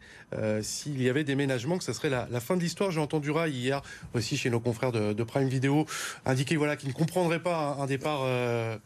s'il 0.62 1.00
y 1.00 1.08
avait 1.08 1.22
déménagement, 1.22 1.78
que 1.78 1.84
ça 1.84 1.94
serait 1.94 2.10
la, 2.10 2.40
fin 2.40 2.56
de 2.56 2.60
l'histoire. 2.60 2.90
J'ai 2.90 3.00
entendu 3.00 3.30
Rai 3.30 3.50
hier 3.50 3.82
aussi 4.14 4.37
chez 4.37 4.50
nos 4.50 4.60
confrères 4.60 4.92
de, 4.92 5.22
Prime 5.22 5.48
Video 5.48 5.87
indiquer 6.26 6.56
voilà 6.56 6.76
qu'il 6.76 6.88
ne 6.88 6.94
comprendrait 6.94 7.42
pas 7.42 7.76
un, 7.80 7.87
départ 7.87 8.26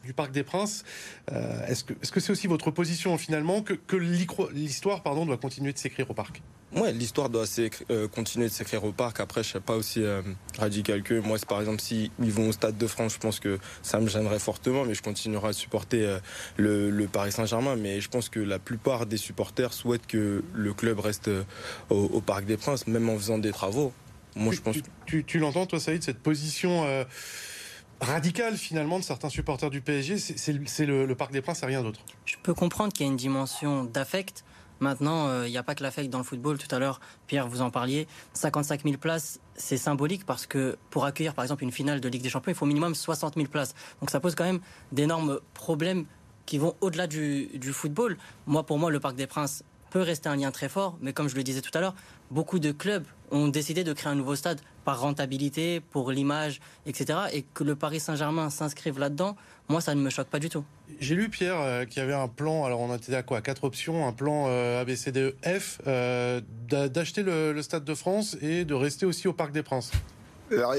du 0.05 0.12
Parc 0.12 0.33
des 0.33 0.42
Princes. 0.42 0.85
Est-ce 1.31 1.85
que 1.85 2.20
c'est 2.20 2.33
aussi 2.33 2.46
votre 2.46 2.70
position 2.70 3.18
finalement 3.18 3.62
que, 3.62 3.74
que 3.74 3.96
l'histoire 3.96 5.03
pardon 5.03 5.27
doit 5.27 5.38
continuer 5.38 5.72
de 5.72 5.79
s'écrire 5.79 6.11
au 6.11 6.14
parc? 6.14 6.42
Ouais, 6.75 6.93
l'histoire 6.93 7.31
doit 7.31 7.47
euh, 7.91 8.09
continuer 8.09 8.47
de 8.47 8.53
s'écrire 8.53 8.85
au 8.85 8.93
parc. 8.93 9.21
Après, 9.21 9.43
je 9.43 9.49
ne 9.49 9.53
sais 9.55 9.61
pas 9.61 9.75
aussi 9.75 10.03
euh, 10.03 10.21
radical 10.59 11.03
que 11.03 11.19
moi. 11.19 11.39
Par 11.49 11.61
exemple, 11.61 11.81
s'ils 11.81 12.11
vont 12.19 12.49
au 12.49 12.53
Stade 12.53 12.77
de 12.77 12.87
France, 12.87 13.15
je 13.15 13.19
pense 13.19 13.41
que 13.41 13.59
ça 13.83 14.01
me 14.01 14.09
gênerait 14.09 14.39
fortement, 14.39 14.85
mais 14.85 14.95
je 14.95 15.03
continuerai 15.03 15.49
à 15.49 15.53
supporter 15.55 16.05
euh, 16.05 16.19
le, 16.91 17.07
Paris 17.07 17.33
Saint-Germain. 17.33 17.77
Mais 17.77 18.03
je 18.03 18.11
pense 18.11 18.29
que 18.29 18.41
la 18.41 18.59
plupart 18.59 19.07
des 19.07 19.17
supporters 19.17 19.73
souhaitent 19.73 20.07
que 20.07 20.45
le 20.53 20.75
club 20.75 21.01
reste 21.01 21.31
au, 21.89 22.21
Parc 22.21 22.45
des 22.45 22.59
Princes, 22.59 22.87
même 22.87 23.09
en 23.09 23.17
faisant 23.17 23.39
des 23.39 23.53
travaux. 23.53 23.93
Moi, 24.37 24.53
je 24.53 24.61
pense. 24.61 24.77
Tu, 25.07 25.25
tu, 25.25 25.39
l'entends, 25.39 25.65
toi, 25.65 25.81
Saïd, 25.81 26.03
cette 26.03 26.19
position 26.19 26.85
radicale 28.01 28.57
finalement 28.57 28.99
de 28.99 29.05
certains 29.05 29.31
supporters 29.31 29.71
du 29.71 29.81
PSG. 29.81 30.19
C'est 30.19 30.53
le, 30.53 31.07
le, 31.07 31.15
Parc 31.15 31.33
des 31.33 31.41
Princes 31.41 31.63
et 31.63 31.67
rien 31.67 31.83
d'autre. 31.83 32.01
Je 32.27 32.37
peux 32.43 32.55
comprendre 32.55 32.93
qu'il 32.93 33.07
y 33.07 33.09
a 33.09 33.11
une 33.11 33.17
dimension 33.17 33.85
d'affect. 33.85 34.45
Maintenant, 34.81 35.29
euh, 35.29 35.47
il 35.47 35.51
n'y 35.51 35.59
a 35.59 35.62
pas 35.62 35.75
que 35.75 35.83
l'affect 35.83 36.11
dans 36.11 36.19
le 36.19 36.25
football. 36.25 36.59
Tout 36.59 36.73
à 36.75 36.79
l'heure, 36.79 37.01
Pierre, 37.27 37.49
vous 37.49 37.62
en 37.62 37.71
parliez. 37.71 38.07
55 38.35 38.83
000 38.85 38.97
places, 38.97 39.41
c'est 39.57 39.77
symbolique 39.77 40.25
parce 40.25 40.47
que 40.47 40.77
pour 40.91 41.05
accueillir, 41.05 41.35
par 41.35 41.45
exemple, 41.45 41.64
une 41.64 41.73
finale 41.73 42.01
de 42.01 42.09
Ligue 42.09 42.23
des 42.23 42.29
Champions, 42.29 42.53
il 42.53 42.55
faut 42.55 42.64
au 42.64 42.69
minimum 42.69 42.95
60 42.95 43.35
000 43.35 43.49
places. 43.49 43.75
Donc 44.01 44.11
ça 44.11 44.21
pose 44.21 44.35
quand 44.35 44.45
même 44.45 44.61
d'énormes 44.93 45.41
problèmes 45.55 46.05
qui 46.47 46.59
vont 46.59 46.75
au-delà 46.81 47.07
du, 47.07 47.47
du, 47.55 47.73
football. 47.73 48.17
Moi, 48.47 48.64
pour 48.64 48.79
moi, 48.79 48.91
le 48.91 49.01
Parc 49.01 49.17
des 49.17 49.27
Princes 49.27 49.64
peut 49.91 50.01
rester 50.01 50.29
un 50.29 50.37
lien 50.37 50.51
très 50.51 50.69
fort, 50.69 50.97
mais 51.01 51.12
comme 51.12 51.29
je 51.29 51.37
le 51.37 51.43
disais 51.43 51.61
tout 51.61 51.71
à 51.75 51.81
l'heure, 51.81 51.95
beaucoup 52.31 52.59
de 52.59 52.73
clubs 52.73 53.05
ont 53.31 53.49
décidé 53.49 53.85
de 53.85 53.93
créer 53.93 54.11
un 54.11 54.14
nouveau 54.14 54.35
stade 54.35 54.61
par 54.85 55.01
rentabilité, 55.01 55.81
pour 55.81 56.11
l'image, 56.11 56.61
etc. 56.87 57.19
Et 57.33 57.43
que 57.43 57.64
le 57.64 57.77
Paris 57.77 58.01
Saint-Germain 58.01 58.49
s'inscrive 58.51 58.99
là-dedans, 58.99 59.37
moi, 59.69 59.81
ça 59.81 59.95
ne 59.95 60.01
me 60.01 60.11
choque 60.11 60.29
pas 60.29 60.39
du 60.39 60.49
tout. 60.49 60.65
J'ai 61.01 61.15
lu, 61.15 61.29
Pierre, 61.29 61.61
euh, 61.61 61.85
qu'il 61.85 62.01
y 62.01 62.05
avait 62.05 62.15
un 62.15 62.29
plan, 62.29 62.65
alors 62.65 62.81
on 62.81 62.95
était 62.95 63.15
à 63.15 63.23
quoi 63.23 63.43
Quatre 63.43 63.65
options, 63.65 64.07
un 64.07 64.13
plan 64.13 64.47
euh, 64.49 64.81
ABCDEF, 64.81 65.81
euh, 65.87 66.41
d'acheter 66.69 67.23
le, 67.23 67.61
Stade 67.63 67.85
de 67.85 67.95
France 67.95 68.37
et 68.41 68.65
de 68.65 68.75
rester 68.75 69.05
aussi 69.05 69.29
au 69.29 69.33
Parc 69.33 69.53
des 69.53 69.63
Princes. 69.63 69.93
Alors, 70.53 70.75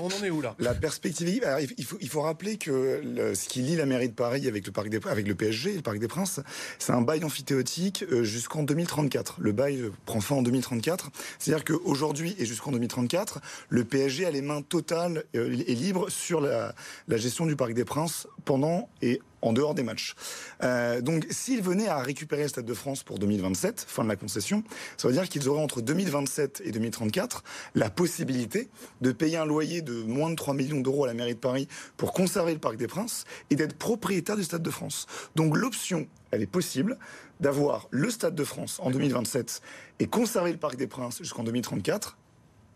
on, 0.00 0.06
en 0.06 0.24
est 0.24 0.30
où 0.30 0.40
là? 0.40 0.54
La 0.58 0.74
perspective. 0.74 1.44
il, 1.78 1.84
faut, 1.84 1.98
il 2.00 2.08
faut 2.08 2.22
rappeler 2.22 2.56
que 2.56 3.02
ce 3.34 3.48
qui 3.48 3.60
lie 3.60 3.76
la 3.76 3.86
mairie 3.86 4.08
de 4.08 4.14
Paris 4.14 4.46
avec 4.48 4.66
le 4.66 4.72
parc 4.72 4.88
des, 4.88 5.00
avec 5.06 5.26
le 5.26 5.34
PSG, 5.34 5.74
le 5.74 5.82
Parc 5.82 5.98
des 5.98 6.08
Princes, 6.08 6.40
c'est 6.78 6.92
un 6.92 7.02
bail 7.02 7.24
amphithéotique 7.24 8.04
euh, 8.10 8.22
jusqu'en 8.22 8.62
2034. 8.62 9.36
Le 9.38 9.52
bail 9.52 9.80
euh, 9.80 9.92
prend 10.04 10.20
fin 10.20 10.36
en 10.36 10.42
2034. 10.42 11.10
C'est-à-dire 11.38 11.64
qu'aujourd'hui 11.64 12.34
et 12.38 12.46
jusqu'en 12.46 12.72
2034, 12.72 13.40
le 13.68 13.84
PSG 13.84 14.26
a 14.26 14.30
les 14.30 14.42
mains 14.42 14.62
totales 14.62 15.24
euh, 15.34 15.56
et 15.66 15.74
libres 15.74 16.08
sur 16.10 16.40
la, 16.40 16.74
la 17.08 17.16
gestion 17.16 17.46
du 17.46 17.56
Parc 17.56 17.72
des 17.74 17.84
Princes 17.84 18.26
pendant 18.44 18.88
et 19.02 19.20
en 19.42 19.52
dehors 19.52 19.74
des 19.74 19.82
matchs. 19.82 20.14
Euh, 20.62 21.00
donc, 21.00 21.26
s'ils 21.30 21.62
venaient 21.62 21.88
à 21.88 21.98
récupérer 21.98 22.42
le 22.42 22.48
Stade 22.48 22.64
de 22.64 22.74
France 22.74 23.02
pour 23.02 23.18
2027, 23.18 23.84
fin 23.86 24.04
de 24.04 24.08
la 24.08 24.16
concession, 24.16 24.62
ça 24.96 25.08
veut 25.08 25.14
dire 25.14 25.28
qu'ils 25.28 25.48
auraient 25.48 25.62
entre 25.62 25.80
2027 25.80 26.62
et 26.64 26.70
2034 26.70 27.44
la 27.74 27.90
possibilité 27.90 28.68
de 29.00 29.12
payer 29.12 29.36
un 29.36 29.46
loyer 29.46 29.82
de 29.82 30.02
moins 30.02 30.30
de 30.30 30.36
3 30.36 30.54
millions 30.54 30.80
d'euros 30.80 31.04
à 31.04 31.06
la 31.06 31.14
mairie 31.14 31.34
de 31.34 31.40
Paris 31.40 31.68
pour 31.96 32.12
conserver 32.12 32.52
le 32.52 32.58
Parc 32.58 32.76
des 32.76 32.86
Princes 32.86 33.24
et 33.50 33.56
d'être 33.56 33.76
propriétaire 33.76 34.36
du 34.36 34.44
Stade 34.44 34.62
de 34.62 34.70
France. 34.70 35.06
Donc, 35.34 35.56
l'option, 35.56 36.06
elle 36.30 36.42
est 36.42 36.46
possible 36.46 36.98
d'avoir 37.40 37.88
le 37.90 38.10
Stade 38.10 38.34
de 38.34 38.44
France 38.44 38.78
en 38.82 38.90
2027 38.90 39.60
et 40.00 40.06
conserver 40.06 40.52
le 40.52 40.58
Parc 40.58 40.76
des 40.76 40.86
Princes 40.86 41.18
jusqu'en 41.18 41.44
2034 41.44 42.16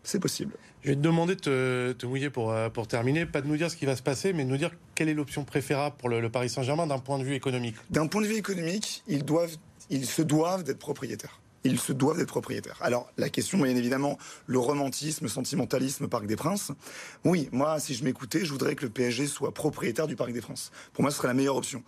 c'est 0.03 0.19
possible. 0.19 0.53
Je 0.83 0.89
vais 0.89 0.95
te 0.95 1.01
demander 1.01 1.35
de 1.35 1.95
te, 1.97 2.05
mouiller 2.05 2.29
pour, 2.29 2.51
euh, 2.51 2.69
pour 2.69 2.87
terminer, 2.87 3.25
pas 3.25 3.41
de 3.41 3.47
nous 3.47 3.57
dire 3.57 3.69
ce 3.69 3.75
qui 3.75 3.85
va 3.85 3.95
se 3.95 4.01
passer, 4.01 4.33
mais 4.33 4.43
de 4.43 4.49
nous 4.49 4.57
dire 4.57 4.71
quelle 4.95 5.09
est 5.09 5.13
l'option 5.13 5.43
préférable 5.43 5.95
pour 5.97 6.09
le, 6.09 6.27
Paris 6.29 6.49
Saint-Germain 6.49 6.87
d'un 6.87 6.99
point 6.99 7.19
de 7.19 7.23
vue 7.23 7.35
économique. 7.35 7.75
D'un 7.91 8.07
point 8.07 8.21
de 8.21 8.27
vue 8.27 8.37
économique, 8.37 9.03
ils, 9.07 9.23
doivent, 9.23 9.55
ils 9.89 10.07
se 10.07 10.21
doivent 10.21 10.63
d'être 10.63 10.79
propriétaires. 10.79 11.39
Ils 11.63 11.79
se 11.79 11.93
doivent 11.93 12.17
d'être 12.17 12.29
propriétaires. 12.29 12.79
Alors, 12.81 13.11
la 13.17 13.29
question, 13.29 13.59
bien 13.59 13.75
évidemment, 13.75 14.17
le 14.47 14.57
romantisme, 14.57 15.27
sentimentalisme, 15.27 16.07
Parc 16.07 16.25
des 16.25 16.35
Princes. 16.35 16.71
Oui, 17.23 17.49
moi, 17.51 17.79
si 17.79 17.93
je 17.93 18.03
m'écoutais, 18.03 18.43
je 18.43 18.51
voudrais 18.51 18.73
que 18.73 18.83
le 18.83 18.89
PSG 18.89 19.27
soit 19.27 19.53
propriétaire 19.53 20.07
du 20.07 20.15
Parc 20.15 20.31
des 20.33 20.41
Princes. 20.41 20.71
Pour 20.93 21.03
moi, 21.03 21.11
ce 21.11 21.17
serait 21.17 21.27
la 21.27 21.35
meilleure 21.35 21.57
option. 21.57 21.83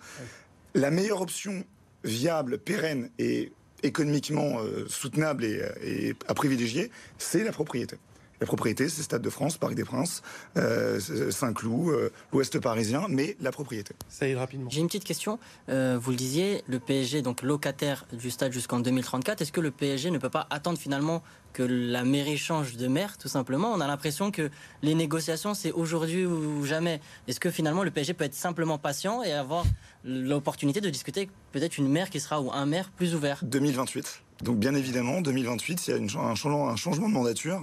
La 0.75 0.91
meilleure 0.91 1.21
option 1.21 1.63
viable, 2.03 2.59
pérenne 2.59 3.09
et 3.17 3.51
économiquement 3.83 4.59
euh, 4.59 4.85
soutenable 4.87 5.43
et, 5.45 6.15
à 6.27 6.33
privilégier, 6.33 6.89
c'est 7.17 7.43
la 7.43 7.51
propriété. 7.51 7.97
La 8.39 8.47
propriété, 8.47 8.89
c'est 8.89 9.03
Stade 9.03 9.21
de 9.21 9.29
France, 9.29 9.57
Parc 9.57 9.75
des 9.75 9.83
Princes, 9.83 10.21
euh, 10.57 10.99
Saint-Cloud, 11.31 11.89
euh, 11.89 12.09
l'Ouest 12.31 12.59
parisien, 12.59 13.05
mais 13.09 13.37
la 13.39 13.51
propriété. 13.51 13.93
Ça 14.09 14.27
ira 14.27 14.41
rapidement. 14.41 14.69
J'ai 14.69 14.81
une 14.81 14.87
petite 14.87 15.03
question. 15.03 15.39
vous 15.67 16.11
le 16.11 16.15
disiez, 16.15 16.63
le 16.67 16.79
PSG, 16.79 17.21
donc 17.21 17.41
locataire 17.41 18.05
du 18.11 18.29
stade 18.31 18.51
jusqu'en 18.51 18.79
2034, 18.79 19.41
est-ce 19.41 19.51
que 19.51 19.61
le 19.61 19.71
PSG 19.71 20.11
ne 20.11 20.17
peut 20.17 20.29
pas 20.29 20.47
attendre 20.49 20.77
finalement 20.77 21.23
que 21.53 21.63
la 21.63 22.03
mairie 22.03 22.37
change 22.37 22.75
de 22.75 22.87
maire, 22.87 23.17
tout 23.17 23.27
simplement? 23.27 23.71
On 23.71 23.79
a 23.79 23.87
l'impression 23.87 24.31
que 24.31 24.49
les 24.81 24.95
négociations, 24.95 25.53
c'est 25.53 25.71
aujourd'hui 25.71 26.25
ou 26.25 26.65
jamais. 26.65 26.99
Est-ce 27.27 27.39
que 27.39 27.51
finalement 27.51 27.83
le 27.83 27.91
PSG 27.91 28.13
peut 28.13 28.25
être 28.25 28.33
simplement 28.33 28.77
patient 28.77 29.23
et 29.23 29.31
avoir 29.31 29.65
l'opportunité 30.03 30.81
de 30.81 30.89
discuter 30.89 31.29
peut-être 31.51 31.77
une 31.77 31.87
maire 31.87 32.09
qui 32.09 32.19
sera 32.19 32.41
ou 32.41 32.51
un 32.51 32.65
maire 32.65 32.89
plus 32.91 33.15
ouvert? 33.15 33.39
2028. 33.43 34.23
Donc 34.43 34.57
bien 34.57 34.73
évidemment, 34.75 35.21
2028, 35.21 35.87
il 35.87 35.91
y 35.91 35.93
a 35.93 35.97
un, 35.97 36.35
changement, 36.35 36.69
un 36.69 36.75
changement 36.75 37.07
de 37.07 37.13
mandature. 37.13 37.61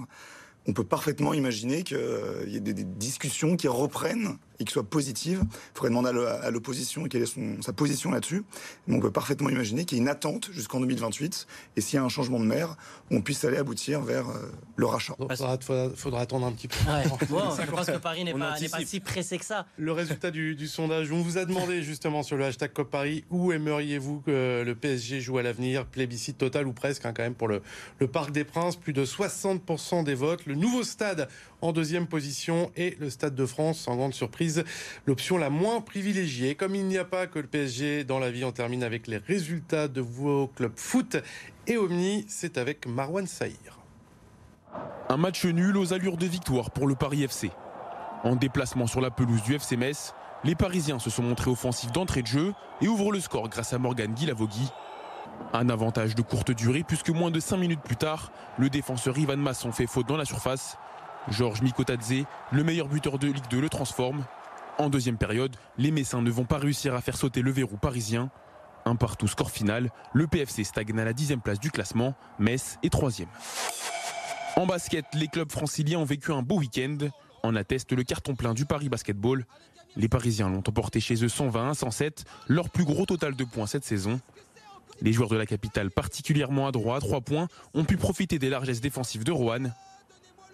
On 0.67 0.73
peut 0.73 0.83
parfaitement 0.83 1.33
imaginer 1.33 1.83
qu'il 1.83 1.97
y 2.47 2.55
ait 2.55 2.59
des 2.59 2.83
discussions 2.83 3.57
qui 3.57 3.67
reprennent 3.67 4.37
et 4.61 4.65
qui 4.65 4.73
soit 4.73 4.83
positive. 4.83 5.41
Il 5.43 5.49
faudrait 5.73 5.89
demander 5.89 6.09
à 6.09 6.51
l'opposition 6.51 7.03
quelle 7.05 7.23
est 7.23 7.25
son, 7.25 7.61
sa 7.61 7.73
position 7.73 8.11
là-dessus. 8.11 8.43
Mais 8.87 8.95
on 8.95 8.99
peut 8.99 9.11
parfaitement 9.11 9.49
imaginer 9.49 9.85
qu'il 9.85 9.97
y 9.97 10.01
ait 10.01 10.03
une 10.03 10.09
attente 10.09 10.49
jusqu'en 10.53 10.79
2028. 10.79 11.47
Et 11.75 11.81
s'il 11.81 11.95
y 11.95 11.99
a 11.99 12.03
un 12.03 12.09
changement 12.09 12.39
de 12.39 12.45
maire, 12.45 12.77
on 13.09 13.21
puisse 13.21 13.43
aller 13.43 13.57
aboutir 13.57 14.01
vers 14.01 14.29
euh, 14.29 14.51
le 14.75 14.85
rachat. 14.85 15.15
Il 15.19 15.95
faudra, 15.95 16.21
attendre 16.21 16.45
un 16.45 16.51
petit 16.51 16.67
peu. 16.67 16.75
je 17.03 17.71
pense 17.71 17.87
que 17.87 17.97
Paris 17.97 18.23
n'est 18.23 18.33
pas, 18.33 18.55
si 18.85 18.99
pressé 18.99 19.37
que 19.37 19.45
ça. 19.45 19.65
Le 19.77 19.91
résultat 19.91 20.31
du, 20.31 20.67
sondage, 20.67 21.11
on 21.11 21.21
vous 21.21 21.37
a 21.37 21.45
demandé 21.45 21.83
justement 21.83 22.23
sur 22.23 22.37
le 22.37 22.45
hashtag 22.45 22.71
COP 22.73 22.89
Paris, 22.89 23.25
où 23.29 23.51
aimeriez-vous 23.51 24.21
que 24.21 24.63
le 24.65 24.75
PSG 24.75 25.21
joue 25.21 25.37
à 25.37 25.43
l'avenir? 25.43 25.85
Plébiscite 25.85 26.37
total 26.37 26.67
ou 26.67 26.73
presque 26.73 27.05
hein, 27.05 27.13
quand 27.15 27.23
même 27.23 27.35
pour 27.35 27.47
le, 27.47 27.61
le 27.99 28.07
Parc 28.07 28.31
des 28.31 28.43
Princes. 28.43 28.75
Plus 28.75 28.93
de 28.93 29.05
60% 29.05 30.03
des 30.03 30.13
votes. 30.13 30.45
Le 30.45 30.55
nouveau 30.55 30.83
stade 30.83 31.27
en 31.61 31.71
deuxième 31.71 32.07
position 32.07 32.71
et 32.75 32.97
le 32.99 33.09
Stade 33.09 33.35
de 33.35 33.45
France, 33.45 33.79
sans 33.79 33.95
grande 33.95 34.13
surprise, 34.13 34.50
l'option 35.05 35.37
la 35.37 35.49
moins 35.49 35.81
privilégiée. 35.81 36.55
Comme 36.55 36.75
il 36.75 36.85
n'y 36.85 36.97
a 36.97 37.05
pas 37.05 37.27
que 37.27 37.39
le 37.39 37.47
PSG 37.47 38.03
dans 38.03 38.19
la 38.19 38.31
vie, 38.31 38.43
on 38.43 38.51
termine 38.51 38.83
avec 38.83 39.07
les 39.07 39.17
résultats 39.17 39.87
de 39.87 40.01
vos 40.01 40.47
clubs 40.47 40.77
foot 40.77 41.17
et 41.67 41.77
Omni, 41.77 42.25
c'est 42.27 42.57
avec 42.57 42.87
Marwan 42.87 43.27
Saïr. 43.27 43.79
Un 45.09 45.17
match 45.17 45.45
nul 45.45 45.77
aux 45.77 45.93
allures 45.93 46.17
de 46.17 46.25
victoire 46.25 46.71
pour 46.71 46.87
le 46.87 46.95
Paris 46.95 47.23
FC. 47.23 47.51
En 48.23 48.35
déplacement 48.35 48.87
sur 48.87 49.01
la 49.01 49.11
pelouse 49.11 49.43
du 49.43 49.55
FC 49.55 49.75
Metz, 49.75 50.13
les 50.43 50.55
Parisiens 50.55 50.99
se 50.99 51.09
sont 51.09 51.23
montrés 51.23 51.51
offensifs 51.51 51.91
d'entrée 51.91 52.21
de 52.21 52.27
jeu 52.27 52.53
et 52.81 52.87
ouvrent 52.87 53.11
le 53.11 53.19
score 53.19 53.49
grâce 53.49 53.73
à 53.73 53.77
Morgan 53.77 54.13
Guilavogui. 54.13 54.69
Un 55.53 55.69
avantage 55.69 56.15
de 56.15 56.21
courte 56.21 56.51
durée 56.51 56.83
puisque 56.83 57.09
moins 57.09 57.31
de 57.31 57.39
5 57.39 57.57
minutes 57.57 57.81
plus 57.81 57.95
tard, 57.95 58.31
le 58.57 58.69
défenseur 58.69 59.17
Ivan 59.17 59.37
Masson 59.37 59.71
fait 59.71 59.87
faute 59.87 60.07
dans 60.07 60.17
la 60.17 60.25
surface 60.25 60.77
Georges 61.29 61.61
Mikotadze, 61.61 62.25
le 62.51 62.63
meilleur 62.63 62.87
buteur 62.87 63.19
de 63.19 63.27
Ligue 63.27 63.47
2, 63.49 63.61
le 63.61 63.69
transforme. 63.69 64.25
En 64.81 64.89
deuxième 64.89 65.19
période, 65.19 65.55
les 65.77 65.91
Messins 65.91 66.23
ne 66.23 66.31
vont 66.31 66.45
pas 66.45 66.57
réussir 66.57 66.95
à 66.95 67.01
faire 67.01 67.15
sauter 67.15 67.43
le 67.43 67.51
verrou 67.51 67.77
parisien. 67.77 68.31
Un 68.83 68.95
partout 68.95 69.27
score 69.27 69.51
final, 69.51 69.91
le 70.11 70.25
PFC 70.25 70.63
stagne 70.63 70.99
à 70.99 71.05
la 71.05 71.13
dixième 71.13 71.39
place 71.39 71.59
du 71.59 71.69
classement, 71.69 72.15
Metz 72.39 72.79
est 72.81 72.89
troisième. 72.89 73.29
En 74.55 74.65
basket, 74.65 75.05
les 75.13 75.27
clubs 75.27 75.51
franciliens 75.51 75.99
ont 75.99 76.03
vécu 76.03 76.31
un 76.31 76.41
beau 76.41 76.57
week-end. 76.57 76.97
En 77.43 77.55
atteste 77.55 77.91
le 77.91 78.03
carton 78.03 78.33
plein 78.33 78.55
du 78.55 78.65
Paris 78.65 78.89
Basketball. 78.89 79.45
Les 79.97 80.09
Parisiens 80.09 80.49
l'ont 80.49 80.63
emporté 80.67 80.99
chez 80.99 81.23
eux 81.23 81.29
120 81.29 81.75
107, 81.75 82.25
leur 82.47 82.71
plus 82.71 82.83
gros 82.83 83.05
total 83.05 83.35
de 83.35 83.43
points 83.43 83.67
cette 83.67 83.85
saison. 83.85 84.19
Les 85.03 85.13
joueurs 85.13 85.29
de 85.29 85.37
la 85.37 85.45
capitale, 85.45 85.91
particulièrement 85.91 86.65
à 86.65 86.71
droite, 86.71 87.01
3 87.01 87.21
points, 87.21 87.47
ont 87.75 87.83
pu 87.83 87.97
profiter 87.97 88.39
des 88.39 88.49
largesses 88.49 88.81
défensives 88.81 89.23
de 89.23 89.31
Rouen. 89.31 89.69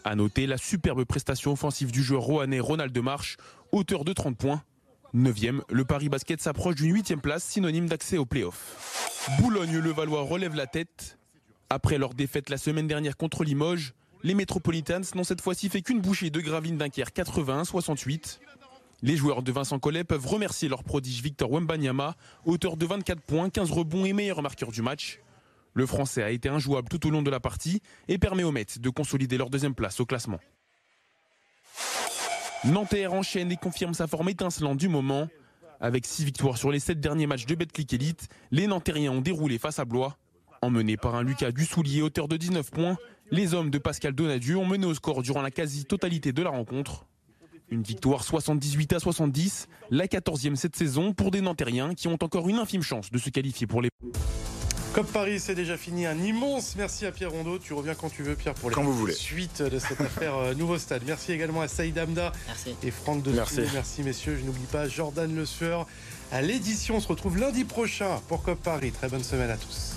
A 0.04 0.16
noter 0.16 0.48
la 0.48 0.58
superbe 0.58 1.04
prestation 1.04 1.52
offensive 1.52 1.92
du 1.92 2.02
joueur 2.02 2.22
rouennais 2.22 2.62
Ronald 2.62 2.98
Marche, 2.98 3.36
auteur 3.72 4.04
de 4.04 4.14
30 4.14 4.38
points. 4.38 4.64
9e, 5.16 5.62
le 5.70 5.86
Paris 5.86 6.10
Basket 6.10 6.42
s'approche 6.42 6.76
d'une 6.76 6.94
8 6.94 7.16
place, 7.18 7.44
synonyme 7.44 7.88
d'accès 7.88 8.18
aux 8.18 8.26
playoffs. 8.26 9.30
Boulogne-le-Valois 9.40 10.22
relève 10.22 10.56
la 10.56 10.68
tête. 10.68 11.18
Après 11.70 11.98
leur 11.98 12.14
défaite 12.14 12.50
la 12.50 12.58
semaine 12.58 12.88
dernière 12.88 13.18
contre 13.18 13.44
Limoges, 13.44 13.94
les 14.24 14.34
Metropolitans 14.34 15.02
n'ont 15.16 15.24
cette 15.24 15.42
fois-ci 15.42 15.70
fait 15.70 15.82
qu'une 15.82 16.02
bouchée 16.02 16.30
de 16.30 16.40
Gravine 16.40 16.78
Dunkerque 16.78 17.16
81-68. 17.18 18.40
Les 19.04 19.16
joueurs 19.16 19.44
de 19.44 19.52
Vincent 19.52 19.80
Collet 19.80 20.04
peuvent 20.04 20.26
remercier 20.26 20.70
leur 20.70 20.84
prodige 20.84 21.22
Victor 21.22 21.52
Wembanyama, 21.52 22.16
auteur 22.46 22.78
de 22.78 22.86
24 22.86 23.22
points, 23.22 23.50
15 23.50 23.72
rebonds 23.72 24.06
et 24.06 24.14
meilleur 24.14 24.42
marqueur 24.42 24.72
du 24.72 24.82
match. 24.82 25.20
Le 25.74 25.86
Français 25.86 26.24
a 26.24 26.32
été 26.32 26.50
injouable 26.50 26.90
tout 26.90 27.06
au 27.06 27.12
long 27.12 27.22
de 27.22 27.30
la 27.30 27.40
partie 27.40 27.82
et 28.08 28.18
permet 28.18 28.44
aux 28.44 28.52
Mets 28.52 28.80
de 28.80 28.90
consolider 28.90 29.38
leur 29.38 29.52
deuxième 29.52 29.76
place 29.76 30.00
au 30.00 30.06
classement. 30.06 30.40
Nanterre 32.66 33.14
enchaîne 33.14 33.52
et 33.52 33.58
confirme 33.58 33.94
sa 33.94 34.08
forme 34.08 34.30
étincelante 34.30 34.78
du 34.78 34.90
moment. 34.90 35.28
Avec 35.80 36.06
6 36.06 36.26
victoires 36.26 36.58
sur 36.58 36.72
les 36.72 36.80
7 36.80 37.00
derniers 37.00 37.28
matchs 37.28 37.46
de 37.46 37.56
Betclic 37.56 37.94
Elite, 37.94 38.28
les 38.52 38.68
Nantériens 38.68 39.12
ont 39.12 39.22
déroulé 39.22 39.60
face 39.60 39.80
à 39.80 39.86
Blois. 39.86 40.18
Emmenés 40.64 40.98
par 40.98 41.16
un 41.16 41.22
Lucas 41.22 41.52
Dussoulier, 41.52 42.02
auteur 42.02 42.28
de 42.28 42.36
19 42.36 42.72
points, 42.72 42.98
les 43.30 43.54
hommes 43.54 43.70
de 43.70 43.78
Pascal 43.78 44.14
Donadieu 44.14 44.58
ont 44.58 44.66
mené 44.66 44.88
au 44.88 44.94
score 44.96 45.22
durant 45.22 45.44
la 45.44 45.52
quasi-totalité 45.52 46.34
de 46.34 46.42
la 46.42 46.50
rencontre. 46.50 47.06
Une 47.70 47.84
victoire 47.84 48.24
78 48.24 48.94
à 48.94 49.00
70, 49.00 49.68
la 49.92 50.08
14e 50.08 50.56
cette 50.56 50.76
saison 50.76 51.14
pour 51.14 51.30
des 51.30 51.42
Nantériens 51.42 51.94
qui 51.94 52.08
ont 52.08 52.18
encore 52.22 52.50
une 52.50 52.58
infime 52.58 52.82
chance 52.82 53.12
de 53.12 53.18
se 53.18 53.30
qualifier 53.30 53.68
pour 53.68 53.82
les... 53.82 53.90
Cop 54.98 55.12
Paris, 55.12 55.40
c'est 55.40 55.54
déjà 55.54 55.78
fini. 55.78 56.08
Un 56.08 56.18
immense 56.24 56.76
merci 56.76 57.06
à 57.06 57.12
Pierre 57.12 57.30
Rondeau. 57.30 57.60
Tu 57.60 57.72
reviens 57.74 57.94
quand 57.94 58.10
tu 58.10 58.24
veux, 58.24 58.36
Pierre, 58.36 58.56
pour 58.56 58.72
les 58.72 58.76
Quand 58.76 58.82
vous 58.82 58.98
voulez. 58.98 59.14
suite 59.14 59.62
de 59.62 59.78
cette 59.78 60.02
affaire 60.02 60.36
euh, 60.36 60.56
Nouveau 60.56 60.80
Stade. 60.80 61.04
Merci 61.06 61.34
également 61.34 61.62
à 61.62 61.68
Saïd 61.68 61.94
Merci. 62.48 62.76
et 62.82 62.90
Franck 62.90 63.22
de 63.22 63.32
Merci. 63.32 63.62
Merci, 63.76 64.02
messieurs. 64.02 64.40
Je 64.42 64.44
n'oublie 64.44 64.66
pas 64.72 64.88
Jordan 64.88 65.36
Le 65.36 65.46
Sueur 65.46 65.86
à 66.32 66.42
l'édition. 66.42 66.96
On 66.96 67.00
se 67.00 67.10
retrouve 67.10 67.38
lundi 67.38 67.64
prochain 67.64 68.20
pour 68.28 68.42
Cop 68.42 68.60
Paris. 68.60 68.92
Très 68.92 69.08
bonne 69.08 69.24
semaine 69.24 69.52
à 69.52 69.58
tous. 69.58 69.94